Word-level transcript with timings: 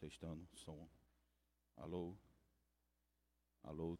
Testando, 0.00 0.48
som. 0.54 0.88
Alô, 1.76 2.16
alô. 3.62 3.98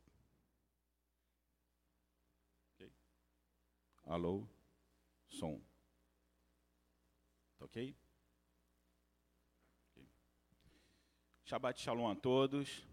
Alô, 4.04 4.48
som. 5.28 5.60
Tá 7.58 7.64
ok? 7.64 7.96
Shabbat 11.44 11.80
Shalom 11.80 12.08
a 12.08 12.14
todos. 12.14 12.86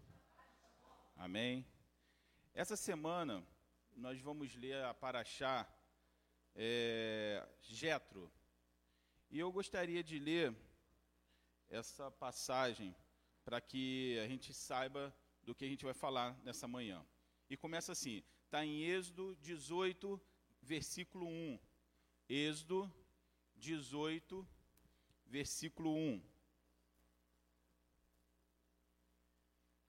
Amém. 1.14 1.64
Essa 2.54 2.76
semana 2.76 3.46
nós 3.94 4.20
vamos 4.20 4.54
ler 4.56 4.82
a 4.84 4.92
Paraxá 4.92 5.66
é, 6.54 7.46
Jetro. 7.62 8.32
E 9.30 9.38
eu 9.38 9.52
gostaria 9.52 10.02
de 10.02 10.18
ler 10.18 10.56
essa 11.70 12.10
passagem 12.10 12.94
para 13.44 13.60
que 13.60 14.18
a 14.18 14.28
gente 14.28 14.52
saiba 14.52 15.14
do 15.42 15.54
que 15.54 15.64
a 15.64 15.68
gente 15.68 15.84
vai 15.84 15.94
falar 15.94 16.36
nessa 16.42 16.66
manhã. 16.66 17.04
E 17.48 17.56
começa 17.56 17.92
assim, 17.92 18.22
está 18.44 18.64
em 18.64 18.82
Êxodo 18.82 19.36
18, 19.36 20.20
versículo 20.62 21.26
1. 21.26 21.58
Êxodo 22.28 22.92
18, 23.56 24.46
versículo 25.26 25.94
1. 25.94 26.22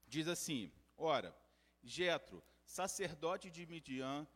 Diz 0.07 0.27
assim: 0.27 0.71
Ora, 0.95 1.35
Jetro, 1.83 2.43
sacerdote 2.63 3.49
de 3.49 3.65
Midian, 3.65 4.27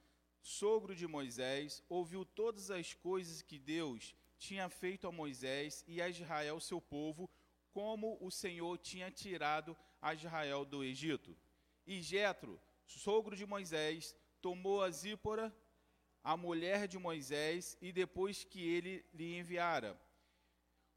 sogro 0.42 0.96
de 0.96 1.08
Moisés, 1.08 1.84
ouviu 1.88 2.26
todas 2.26 2.72
as 2.72 2.94
coisas 2.94 3.42
que 3.42 3.60
Deus 3.60 4.16
tinha 4.42 4.68
feito 4.70 5.08
a 5.08 5.12
Moisés 5.12 5.84
e 5.88 6.02
a 6.02 6.10
Israel, 6.10 6.60
seu 6.60 6.82
povo, 6.82 7.30
como 7.72 8.18
o 8.20 8.32
Senhor 8.32 8.76
tinha 8.80 9.12
tirado 9.12 9.78
a 10.02 10.16
Israel 10.16 10.66
do 10.66 10.84
Egito. 10.84 11.38
E 11.86 12.02
Jetro, 12.02 12.60
sogro 12.84 13.36
de 13.36 13.46
Moisés, 13.46 14.16
tomou 14.42 14.82
a 14.82 14.90
Zípora, 14.90 15.56
a 16.24 16.36
mulher 16.36 16.88
de 16.88 16.98
Moisés, 16.98 17.78
e 17.80 17.92
depois 17.92 18.44
que 18.44 18.62
ele 18.68 19.06
lhe 19.14 19.38
enviara, 19.38 19.96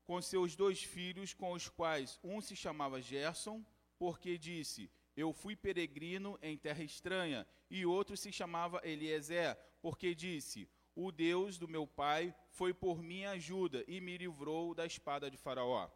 com 0.05 0.21
seus 0.23 0.57
dois 0.57 0.83
filhos, 0.83 1.35
com 1.35 1.53
os 1.53 1.69
quais 1.69 2.19
um 2.25 2.41
se 2.41 2.57
chamava 2.57 3.03
Gerson, 3.03 3.63
porque 3.99 4.39
disse: 4.39 4.91
Eu 5.15 5.35
fui 5.35 5.55
peregrino 5.55 6.39
em 6.41 6.57
terra 6.57 6.83
estranha, 6.83 7.47
e 7.71 7.85
outro 7.85 8.17
se 8.17 8.33
chamava 8.33 8.81
Eliezer, 8.85 9.55
porque 9.83 10.15
disse: 10.15 10.67
O 10.95 11.11
Deus 11.11 11.59
do 11.59 11.67
meu 11.67 11.87
pai 11.87 12.35
foi 12.51 12.73
por 12.73 13.03
minha 13.03 13.31
ajuda 13.31 13.85
e 13.89 14.01
me 14.01 14.17
livrou 14.17 14.75
da 14.75 14.87
espada 14.87 15.31
de 15.31 15.37
Faraó. 15.37 15.91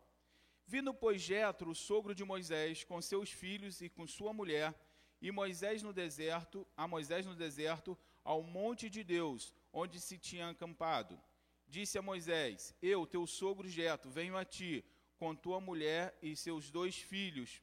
Vindo, 0.67 0.93
pois, 0.93 1.23
Jetro, 1.23 1.71
o 1.71 1.75
sogro 1.75 2.15
de 2.15 2.25
Moisés, 2.25 2.85
com 2.85 3.01
seus 3.01 3.31
filhos 3.31 3.81
e 3.81 3.89
com 3.89 4.07
sua 4.07 4.33
mulher, 4.33 4.75
e 5.21 5.31
Moisés 5.31 5.83
no 5.83 5.93
deserto, 5.93 6.67
a 6.77 6.87
Moisés 6.87 7.25
no 7.25 7.35
deserto, 7.35 7.97
ao 8.25 8.43
monte 8.43 8.91
de 8.91 9.03
Deus, 9.03 9.55
onde 9.73 10.01
se 10.01 10.19
tinha 10.19 10.51
acampado. 10.51 11.19
Disse 11.67 11.97
a 11.97 12.03
Moisés: 12.03 12.75
Eu, 12.83 13.07
teu 13.07 13.27
sogro 13.27 13.69
Jetro, 13.69 14.11
venho 14.11 14.37
a 14.37 14.45
ti, 14.45 14.85
com 15.17 15.35
tua 15.35 15.61
mulher 15.61 16.17
e 16.21 16.37
seus 16.37 16.71
dois 16.71 16.97
filhos. 16.97 17.63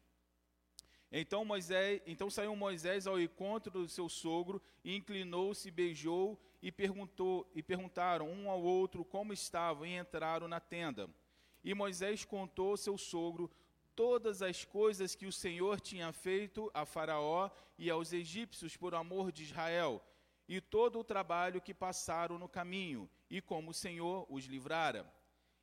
Então, 1.12 1.46
Moisés, 1.46 2.02
então 2.06 2.30
saiu 2.30 2.56
Moisés 2.56 3.08
ao 3.08 3.20
encontro 3.20 3.72
do 3.72 3.88
seu 3.88 4.10
sogro 4.10 4.62
e 4.84 4.96
inclinou-se, 4.96 5.70
beijou 5.72 6.40
e 6.66 6.72
perguntou 6.72 7.48
e 7.54 7.62
perguntaram 7.62 8.28
um 8.28 8.50
ao 8.50 8.60
outro 8.60 9.06
como 9.06 9.32
estavam 9.32 9.86
e 9.86 9.96
entraram 9.96 10.48
na 10.48 10.60
tenda. 10.60 11.08
E 11.64 11.76
Moisés 11.76 12.26
contou 12.26 12.72
ao 12.72 12.78
seu 12.78 12.98
sogro 12.98 13.52
todas 13.96 14.42
as 14.42 14.66
coisas 14.66 15.14
que 15.14 15.28
o 15.28 15.32
Senhor 15.32 15.80
tinha 15.80 16.12
feito 16.12 16.72
a 16.74 16.84
Faraó 16.84 17.52
e 17.78 17.88
aos 17.88 18.12
egípcios 18.12 18.76
por 18.76 18.96
amor 18.96 19.32
de 19.32 19.44
Israel, 19.44 20.04
e 20.48 20.60
todo 20.60 20.98
o 20.98 21.04
trabalho 21.04 21.62
que 21.62 21.72
passaram 21.72 22.40
no 22.40 22.50
caminho, 22.50 23.08
e 23.30 23.40
como 23.42 23.70
o 23.70 23.74
Senhor 23.74 24.26
os 24.28 24.46
livrara. 24.46 25.06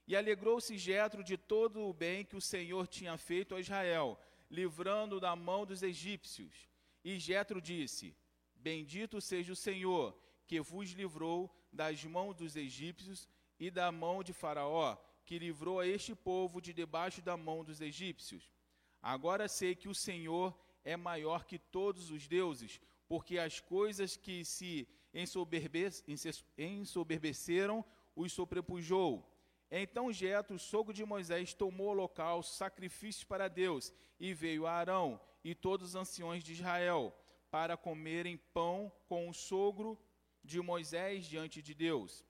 E 0.06 0.14
alegrou-se 0.14 0.78
Jetro 0.78 1.24
de 1.24 1.36
todo 1.36 1.80
o 1.80 1.92
bem 1.92 2.24
que 2.24 2.36
o 2.36 2.40
Senhor 2.40 2.86
tinha 2.86 3.18
feito 3.18 3.56
a 3.56 3.60
Israel, 3.60 4.16
livrando 4.48 5.18
da 5.18 5.34
mão 5.34 5.66
dos 5.66 5.82
egípcios. 5.82 6.68
E 7.04 7.18
Jetro 7.18 7.60
disse: 7.60 8.16
Bendito 8.54 9.20
seja 9.20 9.52
o 9.52 9.56
Senhor, 9.56 10.16
que 10.52 10.60
vos 10.60 10.90
livrou 10.90 11.50
das 11.72 12.04
mãos 12.04 12.36
dos 12.36 12.56
egípcios 12.56 13.26
e 13.58 13.70
da 13.70 13.90
mão 13.90 14.22
de 14.22 14.34
Faraó, 14.34 14.98
que 15.24 15.38
livrou 15.38 15.80
a 15.80 15.86
este 15.86 16.14
povo 16.14 16.60
de 16.60 16.74
debaixo 16.74 17.22
da 17.22 17.38
mão 17.38 17.64
dos 17.64 17.80
egípcios. 17.80 18.52
Agora 19.00 19.48
sei 19.48 19.74
que 19.74 19.88
o 19.88 19.94
Senhor 19.94 20.54
é 20.84 20.94
maior 20.94 21.46
que 21.46 21.58
todos 21.58 22.10
os 22.10 22.28
deuses, 22.28 22.82
porque 23.08 23.38
as 23.38 23.60
coisas 23.60 24.14
que 24.14 24.44
se 24.44 24.86
ensoberbeceram 25.14 27.82
os 28.14 28.34
sobrepujou. 28.34 29.26
Então 29.70 30.12
Jetro, 30.12 30.58
sogro 30.58 30.92
de 30.92 31.02
Moisés, 31.02 31.54
tomou 31.54 31.92
o 31.92 31.94
local, 31.94 32.42
sacrifícios 32.42 33.24
para 33.24 33.48
Deus, 33.48 33.90
e 34.20 34.34
veio 34.34 34.66
a 34.66 34.72
Arão 34.72 35.18
e 35.42 35.54
todos 35.54 35.88
os 35.88 35.94
anciões 35.94 36.44
de 36.44 36.52
Israel, 36.52 37.10
para 37.50 37.74
comerem 37.74 38.36
pão 38.36 38.92
com 39.08 39.30
o 39.30 39.32
sogro 39.32 39.98
de 40.42 40.60
Moisés 40.60 41.26
diante 41.26 41.62
de 41.62 41.74
Deus. 41.74 42.24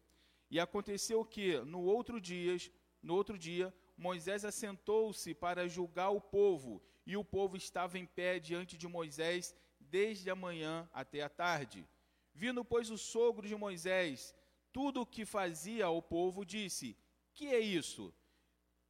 E 0.51 0.61
aconteceu 0.61 1.25
que, 1.25 1.59
no 1.61 1.83
outro 1.83 2.21
dia, 2.21 2.57
no 3.03 3.15
outro 3.15 3.39
dia, 3.39 3.75
Moisés 3.97 4.45
assentou-se 4.45 5.35
para 5.35 5.69
julgar 5.69 6.11
o 6.11 6.21
povo, 6.21 6.83
e 7.07 7.17
o 7.17 7.25
povo 7.25 7.57
estava 7.57 7.99
em 7.99 8.07
pé 8.07 8.39
diante 8.39 8.77
de 8.77 8.87
Moisés 8.87 9.55
desde 9.81 10.31
a 10.31 10.35
manhã 10.35 10.89
até 10.93 11.23
a 11.23 11.29
tarde. 11.29 11.87
Vindo, 12.35 12.65
pois, 12.65 12.91
o 12.91 12.99
sogro 12.99 13.47
de 13.47 13.55
Moisés, 13.55 14.35
tudo 14.73 15.03
o 15.03 15.07
que 15.07 15.25
fazia 15.25 15.87
ao 15.87 16.01
povo, 16.01 16.45
disse: 16.45 16.97
que 17.35 17.47
é 17.47 17.61
isso? 17.61 18.15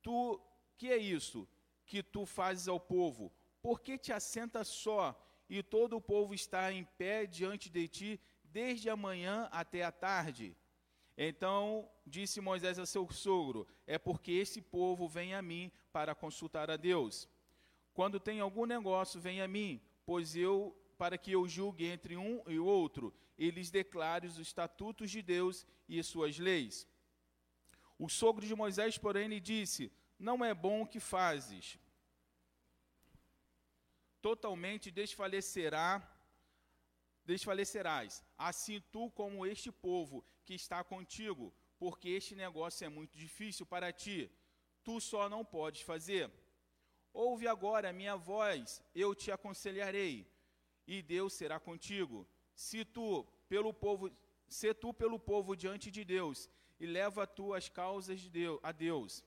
Tu, 0.03 0.41
que 0.77 0.91
é 0.91 0.97
isso 0.97 1.49
que 1.87 2.03
tu 2.03 2.27
fazes 2.27 2.69
ao 2.69 2.81
povo? 2.81 3.33
Por 3.61 3.81
que 3.81 3.97
te 3.97 4.13
assenta 4.13 4.65
só 4.65 5.17
e 5.49 5.63
todo 5.63 5.97
o 5.97 6.01
povo 6.01 6.35
está 6.35 6.73
em 6.73 6.85
pé 6.85 7.27
diante 7.27 7.69
de 7.71 7.87
ti 7.87 8.21
desde 8.53 8.91
a 8.91 8.97
manhã 8.97 9.49
até 9.51 9.83
a 9.83 9.91
tarde? 9.91 10.57
Então 11.17 11.89
disse 12.07 12.41
Moisés 12.41 12.79
a 12.79 12.87
seu 12.87 13.11
sogro: 13.11 13.67
É 13.87 13.99
porque 13.99 14.33
esse 14.33 14.61
povo 14.61 15.09
vem 15.09 15.35
a 15.35 15.43
mim 15.43 15.71
para 15.93 16.15
consultar 16.15 16.71
a 16.71 16.77
Deus. 16.77 17.29
Quando 17.95 18.21
tem 18.21 18.41
algum 18.41 18.67
negócio, 18.67 19.21
vem 19.21 19.41
a 19.41 19.49
mim, 19.49 19.81
pois 20.07 20.37
eu 20.37 20.77
para 20.97 21.19
que 21.19 21.33
eu 21.33 21.49
julgue 21.49 21.87
entre 21.87 22.17
um 22.17 22.43
e 22.47 22.59
outro, 22.59 23.13
e 23.37 23.51
lhes 23.51 23.71
declare 23.71 24.27
os 24.27 24.39
estatutos 24.39 25.11
de 25.11 25.21
Deus 25.21 25.67
e 25.89 26.01
suas 26.03 26.39
leis. 26.39 26.87
O 27.99 28.09
sogro 28.09 28.47
de 28.47 28.55
Moisés, 28.55 28.97
porém, 28.99 29.29
lhe 29.29 29.41
disse: 29.41 29.93
Não 30.19 30.45
é 30.45 30.55
bom 30.55 30.83
o 30.83 30.87
que 30.87 31.01
fazes. 31.01 31.79
Totalmente 34.21 34.91
desfalecerá, 34.91 36.09
desfalecerás, 37.25 38.25
assim 38.37 38.81
tu 38.93 39.11
como 39.11 39.47
este 39.47 39.71
povo 39.71 40.25
que 40.45 40.55
está 40.55 40.83
contigo, 40.83 41.53
porque 41.79 42.09
este 42.09 42.35
negócio 42.35 42.85
é 42.85 42.89
muito 42.89 43.17
difícil 43.17 43.67
para 43.67 43.93
ti. 43.93 44.31
Tu 44.85 45.01
só 45.01 45.29
não 45.29 45.45
podes 45.45 45.83
fazer. 45.83 46.31
Ouve 47.13 47.47
agora 47.47 47.91
a 47.91 47.93
minha 47.93 48.17
voz, 48.17 48.83
eu 48.95 49.15
te 49.15 49.31
aconselharei, 49.31 50.27
e 50.87 51.03
Deus 51.03 51.35
será 51.35 51.61
contigo. 51.61 52.27
Se 52.55 52.85
tu 52.85 53.25
pelo 53.49 53.73
povo, 53.73 54.11
se 54.49 54.73
tu 54.75 54.93
pelo 54.93 55.19
povo 55.19 55.55
diante 55.55 55.91
de 55.91 56.05
Deus 56.05 56.49
e 56.81 56.87
leva 56.87 57.27
tu 57.27 57.55
as 57.55 57.69
causas 57.69 58.21
de 58.21 58.29
Deus, 58.31 58.59
a 58.63 58.73
Deus, 58.73 59.25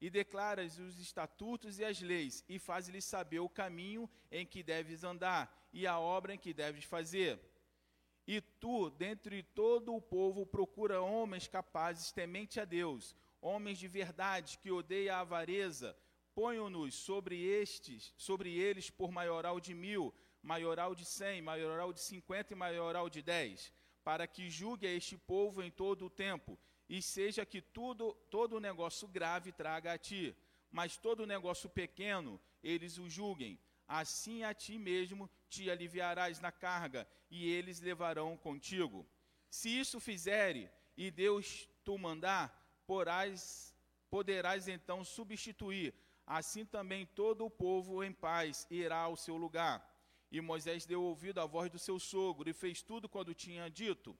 e 0.00 0.10
declaras 0.10 0.78
os 0.78 0.98
estatutos 0.98 1.78
e 1.78 1.84
as 1.84 2.00
leis, 2.00 2.44
e 2.48 2.58
faz-lhe 2.58 3.00
saber 3.00 3.40
o 3.40 3.48
caminho 3.48 4.08
em 4.30 4.44
que 4.44 4.62
deves 4.62 5.04
andar, 5.04 5.68
e 5.72 5.86
a 5.86 5.98
obra 5.98 6.34
em 6.34 6.38
que 6.38 6.52
deves 6.52 6.84
fazer. 6.84 7.40
E 8.26 8.40
tu, 8.40 8.90
dentre 8.90 9.42
todo 9.42 9.94
o 9.94 10.00
povo, 10.00 10.44
procura 10.44 11.00
homens 11.00 11.46
capazes, 11.46 12.12
temente 12.12 12.58
a 12.58 12.64
Deus, 12.64 13.14
homens 13.40 13.78
de 13.78 13.86
verdade, 13.86 14.58
que 14.58 14.70
odeia 14.70 15.16
a 15.16 15.20
avareza, 15.20 15.96
ponham-nos 16.34 16.94
sobre 16.94 17.40
estes, 17.40 18.12
sobre 18.16 18.58
eles 18.58 18.90
por 18.90 19.10
maioral 19.10 19.60
de 19.60 19.74
mil, 19.74 20.12
maioral 20.42 20.94
de 20.94 21.04
cem, 21.04 21.40
maioral 21.40 21.92
de 21.92 22.00
cinquenta 22.00 22.52
e 22.52 22.56
maioral 22.56 23.08
de 23.08 23.22
dez, 23.22 23.72
para 24.04 24.26
que 24.26 24.50
julgue 24.50 24.86
a 24.86 24.92
este 24.92 25.16
povo 25.16 25.62
em 25.62 25.70
todo 25.70 26.06
o 26.06 26.10
tempo, 26.10 26.58
e 26.88 27.02
seja 27.02 27.44
que 27.44 27.60
tudo, 27.60 28.12
todo 28.30 28.60
negócio 28.60 29.08
grave 29.08 29.52
traga 29.52 29.92
a 29.92 29.98
ti, 29.98 30.36
mas 30.70 30.96
todo 30.96 31.26
negócio 31.26 31.68
pequeno 31.68 32.40
eles 32.62 32.98
o 32.98 33.08
julguem. 33.08 33.58
Assim 33.88 34.42
a 34.42 34.52
ti 34.52 34.78
mesmo 34.78 35.30
te 35.48 35.70
aliviarás 35.70 36.40
na 36.40 36.50
carga, 36.50 37.06
e 37.30 37.48
eles 37.48 37.80
levarão 37.80 38.36
contigo. 38.36 39.06
Se 39.48 39.68
isso 39.68 40.00
fizere, 40.00 40.70
e 40.96 41.10
Deus 41.10 41.68
tu 41.84 41.96
mandar, 41.98 42.82
porás, 42.86 43.74
poderás 44.10 44.66
então 44.66 45.04
substituir 45.04 45.94
assim 46.26 46.64
também 46.64 47.06
todo 47.06 47.46
o 47.46 47.50
povo 47.50 48.02
em 48.02 48.12
paz 48.12 48.66
irá 48.68 48.98
ao 48.98 49.16
seu 49.16 49.36
lugar. 49.36 49.94
E 50.30 50.40
Moisés 50.40 50.84
deu 50.84 51.00
ouvido 51.00 51.40
à 51.40 51.46
voz 51.46 51.70
do 51.70 51.78
seu 51.78 52.00
sogro 52.00 52.50
e 52.50 52.52
fez 52.52 52.82
tudo 52.82 53.08
quando 53.08 53.32
tinha 53.32 53.70
dito. 53.70 54.18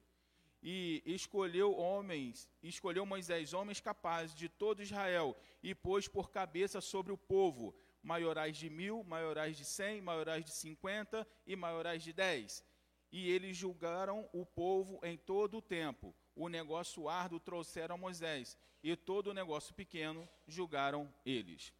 E 0.61 1.03
escolheu 1.05 1.77
homens, 1.77 2.49
escolheu 2.63 3.05
Moisés 3.05 3.53
homens 3.53 3.79
capazes 3.79 4.35
de 4.35 4.49
todo 4.49 4.81
Israel 4.81 5.37
e 5.61 5.75
pôs 5.75 6.07
por 6.07 6.31
cabeça 6.31 6.81
sobre 6.81 7.11
o 7.11 7.17
povo 7.17 7.75
maiorais 8.01 8.57
de 8.57 8.69
mil, 8.69 9.03
maiorais 9.03 9.57
de 9.57 9.65
cem, 9.65 10.01
maiorais 10.01 10.43
de 10.43 10.51
cinquenta 10.51 11.27
e 11.45 11.55
maiorais 11.55 12.03
de 12.03 12.11
dez. 12.11 12.63
E 13.11 13.29
eles 13.29 13.55
julgaram 13.55 14.29
o 14.33 14.45
povo 14.45 14.99
em 15.03 15.17
todo 15.17 15.57
o 15.57 15.61
tempo. 15.61 16.15
O 16.35 16.49
negócio 16.49 17.07
árduo 17.07 17.39
trouxeram 17.39 17.95
a 17.95 17.97
Moisés, 17.97 18.57
e 18.83 18.95
todo 18.95 19.27
o 19.27 19.33
negócio 19.33 19.73
pequeno 19.73 20.27
julgaram 20.47 21.13
eles. 21.25 21.73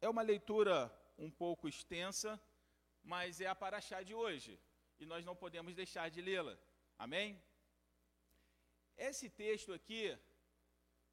É 0.00 0.08
uma 0.08 0.22
leitura 0.22 0.92
um 1.16 1.30
pouco 1.30 1.68
extensa, 1.68 2.40
mas 3.02 3.40
é 3.40 3.46
a 3.46 3.54
paraxá 3.54 4.02
de 4.02 4.14
hoje, 4.14 4.58
e 4.98 5.06
nós 5.06 5.24
não 5.24 5.36
podemos 5.36 5.74
deixar 5.74 6.10
de 6.10 6.20
lê-la. 6.20 6.56
Amém? 6.98 7.40
Esse 8.98 9.30
texto 9.30 9.72
aqui, 9.72 10.18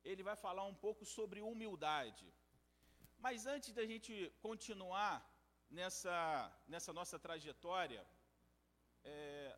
ele 0.03 0.23
vai 0.23 0.35
falar 0.35 0.65
um 0.65 0.73
pouco 0.73 1.05
sobre 1.05 1.39
humildade. 1.41 2.27
Mas 3.19 3.45
antes 3.45 3.71
da 3.73 3.85
gente 3.85 4.13
continuar 4.41 5.13
nessa, 5.69 6.17
nessa 6.67 6.91
nossa 6.91 7.17
trajetória, 7.19 8.05
é, 9.03 9.57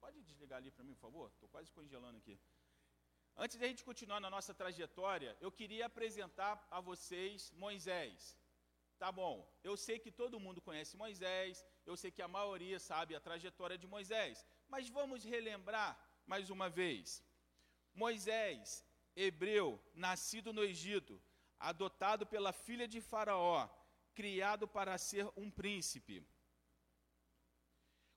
pode 0.00 0.20
desligar 0.22 0.58
ali 0.58 0.70
para 0.70 0.84
mim, 0.84 0.94
por 0.94 1.00
favor? 1.00 1.30
Estou 1.30 1.48
quase 1.48 1.70
congelando 1.72 2.18
aqui. 2.18 2.38
Antes 3.36 3.56
da 3.56 3.66
gente 3.66 3.84
continuar 3.90 4.20
na 4.20 4.30
nossa 4.30 4.54
trajetória, 4.54 5.36
eu 5.40 5.50
queria 5.50 5.86
apresentar 5.86 6.64
a 6.70 6.80
vocês 6.80 7.50
Moisés. 7.52 8.38
Tá 8.98 9.10
bom, 9.10 9.34
eu 9.64 9.76
sei 9.76 9.98
que 9.98 10.12
todo 10.12 10.38
mundo 10.38 10.60
conhece 10.60 10.96
Moisés, 10.96 11.64
eu 11.84 11.96
sei 11.96 12.10
que 12.12 12.22
a 12.22 12.28
maioria 12.28 12.78
sabe 12.78 13.16
a 13.16 13.20
trajetória 13.20 13.76
de 13.76 13.86
Moisés, 13.86 14.46
mas 14.68 14.88
vamos 14.88 15.24
relembrar 15.24 15.92
mais 16.24 16.50
uma 16.50 16.68
vez. 16.68 17.20
Moisés, 17.94 18.84
hebreu, 19.14 19.80
nascido 19.94 20.52
no 20.52 20.64
Egito, 20.64 21.20
adotado 21.58 22.26
pela 22.26 22.52
filha 22.52 22.88
de 22.88 23.00
Faraó, 23.00 23.68
criado 24.14 24.66
para 24.66 24.96
ser 24.98 25.26
um 25.36 25.50
príncipe. 25.50 26.24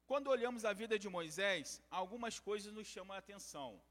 Quando 0.06 0.28
olhamos 0.28 0.64
a 0.66 0.74
vida 0.74 0.98
de 1.00 1.10
Moisés, 1.10 1.82
algumas 1.90 2.40
coisas 2.40 2.72
nos 2.72 2.88
chamam 2.88 3.16
a 3.16 3.20
atenção. 3.20 3.82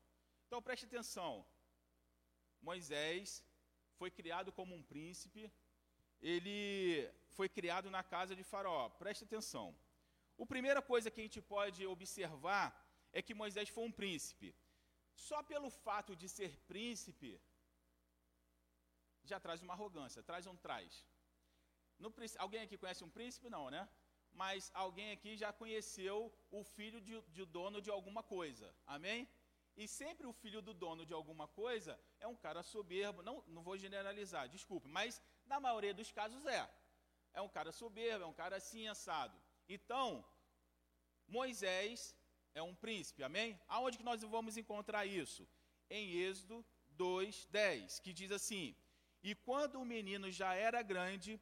Então 0.46 0.62
preste 0.62 0.86
atenção. 0.86 1.44
Moisés 2.62 3.44
foi 3.98 4.10
criado 4.10 4.52
como 4.52 4.74
um 4.74 4.82
príncipe, 4.82 5.52
ele 6.20 7.10
foi 7.30 7.48
criado 7.48 7.90
na 7.90 8.02
casa 8.02 8.34
de 8.34 8.44
Faraó. 8.44 8.88
Preste 8.88 9.24
atenção. 9.24 9.76
A 10.40 10.46
primeira 10.46 10.80
coisa 10.80 11.10
que 11.10 11.20
a 11.20 11.24
gente 11.24 11.40
pode 11.40 11.86
observar 11.86 12.66
é 13.12 13.20
que 13.20 13.34
Moisés 13.34 13.68
foi 13.68 13.84
um 13.84 13.92
príncipe. 13.92 14.54
Só 15.14 15.42
pelo 15.42 15.70
fato 15.70 16.14
de 16.16 16.28
ser 16.28 16.58
príncipe, 16.66 17.40
já 19.24 19.38
traz 19.40 19.62
uma 19.62 19.74
arrogância, 19.74 20.22
traz 20.22 20.46
um 20.46 20.56
traz. 20.56 21.06
No, 21.98 22.12
alguém 22.38 22.62
aqui 22.62 22.76
conhece 22.76 23.04
um 23.04 23.10
príncipe? 23.10 23.48
Não, 23.48 23.70
né? 23.70 23.88
Mas 24.32 24.70
alguém 24.74 25.12
aqui 25.12 25.36
já 25.36 25.52
conheceu 25.52 26.32
o 26.50 26.64
filho 26.64 27.00
de, 27.00 27.20
de 27.36 27.44
dono 27.44 27.80
de 27.80 27.90
alguma 27.90 28.22
coisa. 28.22 28.74
Amém? 28.86 29.28
E 29.76 29.86
sempre 29.88 30.26
o 30.26 30.32
filho 30.32 30.60
do 30.60 30.74
dono 30.74 31.06
de 31.06 31.12
alguma 31.12 31.46
coisa 31.48 31.98
é 32.20 32.26
um 32.26 32.36
cara 32.36 32.62
soberbo. 32.62 33.22
Não, 33.22 33.42
não 33.46 33.62
vou 33.62 33.76
generalizar, 33.76 34.48
desculpe, 34.48 34.88
mas 34.88 35.22
na 35.46 35.60
maioria 35.60 35.94
dos 35.94 36.10
casos 36.10 36.44
é. 36.46 36.68
É 37.32 37.40
um 37.40 37.48
cara 37.48 37.72
soberbo, 37.72 38.24
é 38.24 38.26
um 38.26 38.32
cara 38.32 38.56
assim 38.56 38.86
assado. 38.88 39.36
Então, 39.68 40.24
Moisés 41.26 42.14
é 42.54 42.62
um 42.62 42.74
príncipe, 42.74 43.22
amém? 43.22 43.58
Aonde 43.68 43.98
que 43.98 44.04
nós 44.04 44.22
vamos 44.22 44.56
encontrar 44.56 45.04
isso? 45.06 45.46
Em 45.90 46.12
Êxodo 46.12 46.64
2:10, 46.96 48.00
que 48.00 48.12
diz 48.12 48.30
assim: 48.30 48.74
e 49.28 49.34
quando 49.34 49.76
o 49.80 49.86
menino 49.86 50.30
já 50.30 50.50
era 50.54 50.80
grande, 50.82 51.40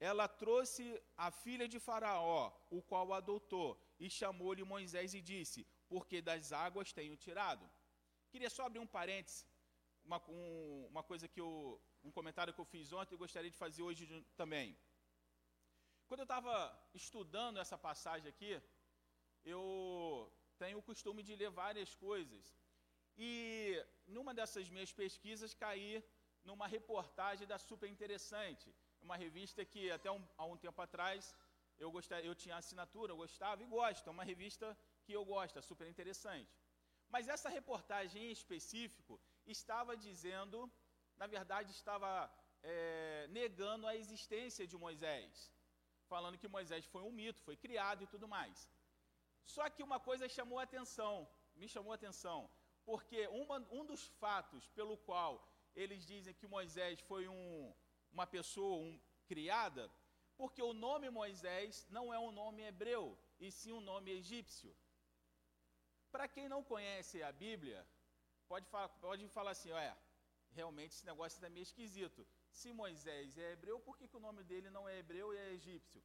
ela 0.00 0.26
trouxe 0.26 0.84
a 1.16 1.30
filha 1.30 1.66
de 1.72 1.78
Faraó, 1.78 2.52
o 2.76 2.82
qual 2.82 3.12
adotou, 3.12 3.70
e 4.00 4.10
chamou-lhe 4.10 4.64
Moisés 4.64 5.14
e 5.14 5.20
disse: 5.32 5.64
Porque 5.88 6.20
das 6.20 6.52
águas 6.52 6.92
tenho 6.92 7.16
tirado. 7.24 7.64
Queria 8.32 8.50
só 8.50 8.64
abrir 8.66 8.80
um 8.80 8.92
parêntese, 8.98 9.46
uma, 10.04 10.20
um, 10.28 10.86
uma 10.90 11.04
coisa 11.04 11.28
que 11.28 11.40
eu, 11.40 11.80
um 12.02 12.10
comentário 12.10 12.52
que 12.52 12.60
eu 12.60 12.64
fiz 12.64 12.92
ontem 12.92 13.14
e 13.14 13.22
gostaria 13.24 13.50
de 13.54 13.62
fazer 13.64 13.82
hoje 13.82 14.02
também. 14.36 14.76
Quando 16.08 16.20
eu 16.20 16.30
estava 16.30 16.52
estudando 16.92 17.60
essa 17.60 17.78
passagem 17.78 18.28
aqui, 18.28 18.60
eu 19.44 20.32
tenho 20.62 20.78
o 20.80 20.86
costume 20.90 21.22
de 21.28 21.34
ler 21.40 21.50
várias 21.62 21.90
coisas. 22.06 22.44
E 23.28 23.32
numa 24.14 24.32
dessas 24.38 24.66
minhas 24.74 24.92
pesquisas 25.00 25.52
caí 25.62 25.92
numa 26.48 26.66
reportagem 26.76 27.46
da 27.52 27.58
Super 27.68 27.88
Interessante, 27.94 28.68
uma 29.06 29.16
revista 29.24 29.64
que 29.72 29.82
até 29.96 30.10
um, 30.16 30.22
há 30.38 30.44
um 30.52 30.58
tempo 30.64 30.80
atrás 30.86 31.34
eu, 31.84 31.90
gostava, 31.96 32.22
eu 32.30 32.34
tinha 32.42 32.56
assinatura, 32.56 33.12
eu 33.12 33.20
gostava 33.24 33.62
e 33.62 33.66
gosto, 33.78 34.08
é 34.08 34.12
uma 34.16 34.26
revista 34.32 34.66
que 35.04 35.12
eu 35.18 35.24
gosto, 35.34 35.62
super 35.70 35.86
interessante. 35.92 36.54
Mas 37.14 37.28
essa 37.34 37.48
reportagem 37.58 38.20
em 38.26 38.32
específico 38.38 39.14
estava 39.56 39.96
dizendo, 40.08 40.58
na 41.16 41.26
verdade, 41.36 41.70
estava 41.78 42.10
é, 42.62 43.26
negando 43.38 43.86
a 43.86 43.96
existência 44.02 44.66
de 44.66 44.76
Moisés, 44.84 45.50
falando 46.12 46.38
que 46.42 46.54
Moisés 46.56 46.84
foi 46.94 47.02
um 47.08 47.16
mito, 47.20 47.46
foi 47.48 47.56
criado 47.64 48.02
e 48.04 48.10
tudo 48.14 48.28
mais. 48.36 48.68
Só 49.54 49.64
que 49.74 49.82
uma 49.88 49.98
coisa 50.08 50.34
chamou 50.36 50.58
a 50.58 50.66
atenção, 50.68 51.14
me 51.60 51.68
chamou 51.74 51.92
a 51.92 51.98
atenção, 52.00 52.38
porque 52.88 53.20
uma, 53.42 53.56
um 53.78 53.84
dos 53.90 54.02
fatos 54.22 54.68
pelo 54.78 54.96
qual 55.08 55.32
eles 55.82 56.02
dizem 56.12 56.34
que 56.38 56.52
Moisés 56.56 57.00
foi 57.10 57.24
um, 57.28 57.74
uma 58.12 58.26
pessoa 58.36 58.76
um, 58.84 58.92
criada, 59.30 59.84
porque 60.36 60.62
o 60.62 60.72
nome 60.86 61.08
Moisés 61.10 61.86
não 61.96 62.04
é 62.16 62.18
um 62.26 62.32
nome 62.42 62.62
hebreu, 62.68 63.04
e 63.38 63.50
sim 63.50 63.72
um 63.72 63.80
nome 63.92 64.10
egípcio. 64.20 64.72
Para 66.12 66.28
quem 66.34 66.48
não 66.48 66.62
conhece 66.72 67.22
a 67.22 67.32
Bíblia, 67.32 67.80
pode, 68.48 68.66
falar, 68.72 68.88
pode 69.06 69.28
falar 69.28 69.52
assim, 69.52 69.72
é, 69.72 69.96
realmente 70.58 70.92
esse 70.94 71.06
negócio 71.06 71.36
está 71.36 71.48
meio 71.48 71.62
esquisito. 71.62 72.26
Se 72.50 72.72
Moisés 72.72 73.36
é 73.38 73.52
hebreu, 73.52 73.78
por 73.80 73.96
que, 73.98 74.08
que 74.08 74.16
o 74.16 74.26
nome 74.28 74.42
dele 74.44 74.70
não 74.70 74.88
é 74.88 74.98
hebreu 74.98 75.32
e 75.34 75.38
é 75.38 75.52
egípcio? 75.52 76.02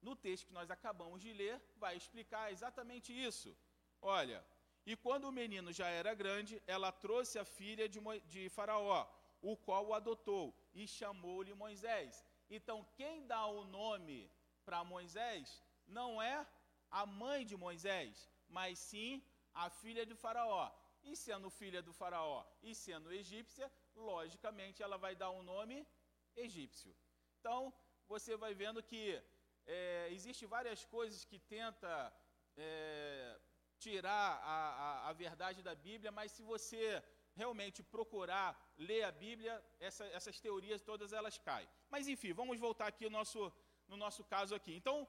No 0.00 0.14
texto 0.14 0.46
que 0.46 0.52
nós 0.52 0.70
acabamos 0.70 1.20
de 1.20 1.32
ler, 1.32 1.60
vai 1.76 1.96
explicar 1.96 2.52
exatamente 2.52 3.12
isso. 3.12 3.56
Olha, 4.00 4.44
e 4.86 4.96
quando 4.96 5.24
o 5.24 5.32
menino 5.32 5.72
já 5.72 5.88
era 5.88 6.14
grande, 6.14 6.62
ela 6.66 6.90
trouxe 6.90 7.38
a 7.38 7.44
filha 7.44 7.88
de, 7.88 8.00
Mo 8.00 8.18
de 8.20 8.48
Faraó, 8.48 9.06
o 9.42 9.56
qual 9.56 9.86
o 9.86 9.94
adotou, 9.94 10.54
e 10.72 10.86
chamou-lhe 10.86 11.52
Moisés. 11.54 12.24
Então, 12.48 12.86
quem 12.96 13.26
dá 13.26 13.44
o 13.46 13.64
nome 13.64 14.30
para 14.64 14.84
Moisés 14.84 15.62
não 15.86 16.22
é 16.22 16.46
a 16.90 17.04
mãe 17.04 17.44
de 17.44 17.56
Moisés, 17.56 18.30
mas 18.48 18.78
sim 18.78 19.22
a 19.52 19.68
filha 19.68 20.06
de 20.06 20.14
Faraó. 20.14 20.70
E 21.02 21.14
sendo 21.16 21.50
filha 21.50 21.80
do 21.82 21.92
Faraó 21.92 22.44
e 22.62 22.74
sendo 22.74 23.12
egípcia, 23.12 23.70
logicamente 23.94 24.82
ela 24.82 24.96
vai 24.96 25.14
dar 25.14 25.30
um 25.30 25.42
nome 25.42 25.86
egípcio. 26.36 26.94
Então, 27.40 27.72
você 28.06 28.36
vai 28.36 28.54
vendo 28.54 28.82
que 28.82 29.22
é, 29.76 30.08
existe 30.16 30.44
várias 30.46 30.84
coisas 30.94 31.24
que 31.30 31.38
tenta 31.54 31.92
é, 32.56 33.38
tirar 33.78 34.30
a, 34.54 34.56
a, 34.84 35.08
a, 35.08 35.12
verdade 35.12 35.62
da 35.62 35.74
Bíblia, 35.74 36.10
mas 36.10 36.32
se 36.32 36.42
você 36.42 36.82
realmente 37.40 37.82
procurar 37.82 38.48
ler 38.88 39.02
a 39.04 39.12
Bíblia, 39.12 39.54
essa, 39.78 40.04
essas 40.18 40.40
teorias 40.40 40.82
todas 40.90 41.12
elas 41.12 41.36
caem. 41.38 41.68
Mas 41.90 42.08
enfim, 42.08 42.32
vamos 42.32 42.58
voltar 42.58 42.86
aqui 42.88 43.04
no 43.04 43.16
nosso, 43.18 43.52
no 43.86 43.96
nosso 43.96 44.24
caso 44.24 44.54
aqui. 44.54 44.74
Então, 44.74 45.06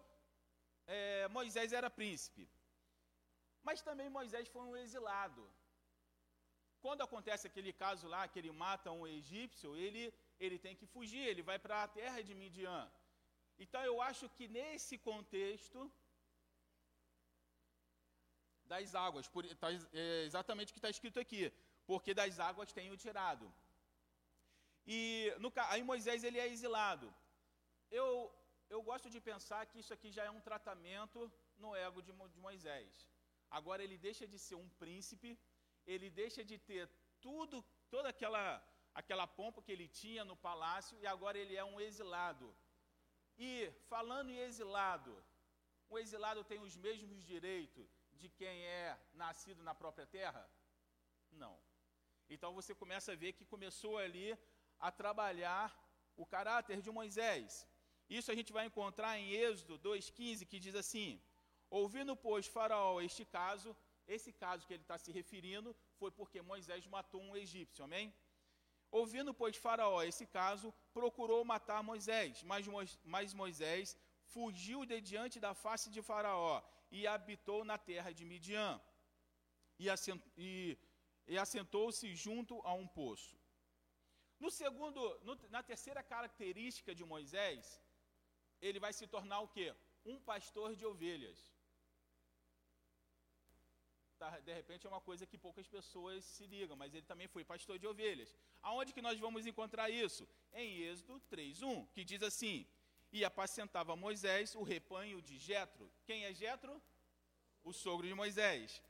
é, 0.86 1.28
Moisés 1.30 1.72
era 1.80 1.90
príncipe, 1.90 2.48
mas 3.64 3.82
também 3.82 4.10
Moisés 4.10 4.48
foi 4.50 4.64
um 4.64 4.78
exilado. 4.84 5.44
Quando 6.82 7.02
acontece 7.02 7.48
aquele 7.48 7.74
caso 7.74 8.08
lá, 8.08 8.28
que 8.28 8.40
ele 8.40 8.52
mata 8.52 8.92
um 8.92 9.06
egípcio, 9.08 9.76
ele, 9.76 10.14
ele 10.40 10.58
tem 10.58 10.76
que 10.76 10.86
fugir, 10.86 11.24
ele 11.32 11.42
vai 11.50 11.60
para 11.60 11.84
a 11.84 11.88
terra 11.88 12.22
de 12.22 12.34
Midian. 12.34 12.90
Então 13.64 13.82
eu 13.90 13.96
acho 14.10 14.26
que 14.36 14.48
nesse 14.58 14.98
contexto, 15.10 15.80
das 18.72 18.94
águas, 19.06 19.28
por, 19.34 19.44
tá, 19.64 19.70
é 19.94 20.24
exatamente 20.30 20.70
o 20.70 20.76
que 20.76 20.82
está 20.84 20.92
escrito 20.96 21.20
aqui, 21.24 21.44
porque 21.90 22.14
das 22.22 22.40
águas 22.50 22.76
tenho 22.80 23.02
tirado. 23.06 23.46
E 24.98 25.00
no, 25.44 25.52
aí 25.72 25.82
Moisés 25.92 26.24
ele 26.24 26.40
é 26.40 26.48
exilado. 26.56 27.08
Eu, 28.00 28.08
eu 28.76 28.82
gosto 28.90 29.10
de 29.16 29.20
pensar 29.30 29.62
que 29.70 29.80
isso 29.82 29.94
aqui 29.96 30.10
já 30.18 30.24
é 30.30 30.32
um 30.38 30.46
tratamento 30.50 31.20
no 31.64 31.76
ego 31.88 32.02
de, 32.08 32.14
de 32.36 32.40
Moisés. 32.48 32.92
Agora 33.58 33.84
ele 33.84 33.98
deixa 33.98 34.26
de 34.34 34.40
ser 34.46 34.56
um 34.64 34.70
príncipe, 34.82 35.32
ele 35.86 36.10
deixa 36.22 36.44
de 36.52 36.58
ter 36.70 36.84
tudo, 37.28 37.66
toda 37.90 38.10
aquela 38.16 38.44
aquela 39.00 39.26
pompa 39.40 39.62
que 39.66 39.72
ele 39.72 39.88
tinha 39.88 40.24
no 40.30 40.36
palácio 40.36 40.98
e 41.02 41.06
agora 41.08 41.38
ele 41.38 41.56
é 41.56 41.64
um 41.64 41.80
exilado. 41.80 42.48
E 43.48 43.72
falando 43.88 44.30
em 44.32 44.40
exilado, 44.40 45.12
o 45.90 45.98
exilado 45.98 46.44
tem 46.44 46.60
os 46.60 46.76
mesmos 46.76 47.24
direitos 47.24 47.90
de 48.12 48.28
quem 48.28 48.66
é 48.66 49.00
nascido 49.14 49.64
na 49.64 49.74
própria 49.74 50.06
terra? 50.06 50.44
Não. 51.32 51.58
Então 52.30 52.54
você 52.54 52.76
começa 52.76 53.14
a 53.14 53.16
ver 53.16 53.32
que 53.38 53.46
começou 53.54 53.98
ali 53.98 54.38
a 54.78 54.92
trabalhar 54.92 55.68
o 56.18 56.26
caráter 56.26 56.82
de 56.82 56.92
Moisés. 56.92 57.66
Isso 58.10 58.30
a 58.30 58.36
gente 58.36 58.52
vai 58.52 58.66
encontrar 58.66 59.18
em 59.18 59.32
Êxodo 59.32 59.80
2,15, 59.80 60.46
que 60.46 60.60
diz 60.60 60.76
assim: 60.76 61.22
Ouvindo, 61.70 62.16
pois, 62.16 62.46
Faraó 62.46 63.00
este 63.00 63.24
caso, 63.24 63.76
esse 64.06 64.34
caso 64.34 64.66
que 64.68 64.74
ele 64.74 64.84
está 64.84 64.98
se 64.98 65.12
referindo 65.12 65.74
foi 65.98 66.12
porque 66.12 66.42
Moisés 66.42 66.86
matou 66.88 67.22
um 67.22 67.38
egípcio, 67.38 67.86
amém? 67.86 68.14
Ouvindo, 68.92 69.34
pois, 69.34 69.56
Faraó 69.56 70.02
esse 70.02 70.26
caso, 70.26 70.74
procurou 70.94 71.46
matar 71.46 71.84
Moisés, 71.84 72.44
mas, 72.44 73.34
Moisés 73.34 73.98
fugiu 74.24 74.86
de 74.86 75.00
diante 75.00 75.40
da 75.40 75.54
face 75.54 75.90
de 75.90 76.02
Faraó 76.02 76.62
e 76.92 77.06
habitou 77.06 77.64
na 77.64 77.78
terra 77.78 78.12
de 78.12 78.26
Midian 78.26 78.82
e 79.78 81.38
assentou-se 81.38 82.16
junto 82.16 82.60
a 82.64 82.74
um 82.74 82.88
poço. 82.88 83.38
No 84.40 84.50
segundo, 84.50 85.00
no, 85.24 85.38
na 85.50 85.62
terceira 85.62 86.02
característica 86.02 86.96
de 86.96 87.04
Moisés, 87.04 87.80
ele 88.62 88.80
vai 88.80 88.94
se 88.94 89.06
tornar 89.06 89.42
o 89.42 89.48
quê? 89.48 89.76
Um 90.06 90.20
pastor 90.20 90.76
de 90.76 90.86
ovelhas. 90.86 91.40
Tá, 94.20 94.30
de 94.48 94.54
repente 94.54 94.86
é 94.86 94.90
uma 94.90 95.00
coisa 95.00 95.26
que 95.26 95.38
poucas 95.38 95.68
pessoas 95.76 96.26
se 96.26 96.46
ligam, 96.54 96.76
mas 96.76 96.94
ele 96.94 97.08
também 97.12 97.28
foi 97.34 97.44
pastor 97.52 97.76
de 97.80 97.88
ovelhas. 97.88 98.34
Aonde 98.62 98.94
que 98.96 99.02
nós 99.08 99.18
vamos 99.26 99.46
encontrar 99.52 99.90
isso? 99.90 100.28
Em 100.62 100.70
Êxodo 100.90 101.22
3:1, 101.32 101.88
que 101.94 102.04
diz 102.04 102.22
assim: 102.30 102.56
"E 103.18 103.24
apacentava 103.30 103.96
Moisés 104.06 104.56
o 104.62 104.64
rebanho 104.74 105.22
de 105.22 105.38
Jetro". 105.48 105.86
Quem 106.08 106.26
é 106.26 106.34
Jetro? 106.42 106.74
O 107.64 107.72
sogro 107.84 108.08
de 108.12 108.14
Moisés. 108.14 108.82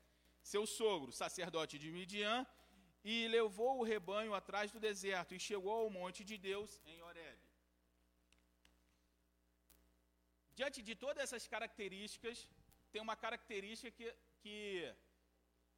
Seu 0.42 0.64
sogro, 0.66 1.12
sacerdote 1.12 1.78
de 1.84 1.92
Midian, 1.98 2.40
e 3.04 3.28
levou 3.28 3.74
o 3.80 3.88
rebanho 3.94 4.34
atrás 4.34 4.72
do 4.72 4.80
deserto 4.80 5.36
e 5.36 5.46
chegou 5.50 5.76
ao 5.82 5.92
monte 6.00 6.24
de 6.30 6.38
Deus 6.38 6.82
em 6.86 7.02
Horeb. 7.04 7.40
Diante 10.60 10.82
de 10.82 10.96
todas 11.04 11.24
essas 11.26 11.46
características, 11.54 12.50
tem 12.92 13.02
uma 13.08 13.16
característica 13.16 13.92
que, 13.98 14.08
que 14.42 14.94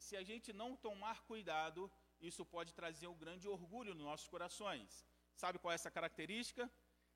se 0.05 0.15
a 0.21 0.23
gente 0.29 0.49
não 0.61 0.69
tomar 0.85 1.17
cuidado, 1.31 1.79
isso 2.29 2.43
pode 2.53 2.73
trazer 2.79 3.07
um 3.07 3.19
grande 3.23 3.47
orgulho 3.57 3.93
nos 3.93 4.07
nossos 4.09 4.27
corações. 4.33 5.05
Sabe 5.41 5.59
qual 5.59 5.71
é 5.71 5.75
essa 5.75 5.95
característica? 5.97 6.63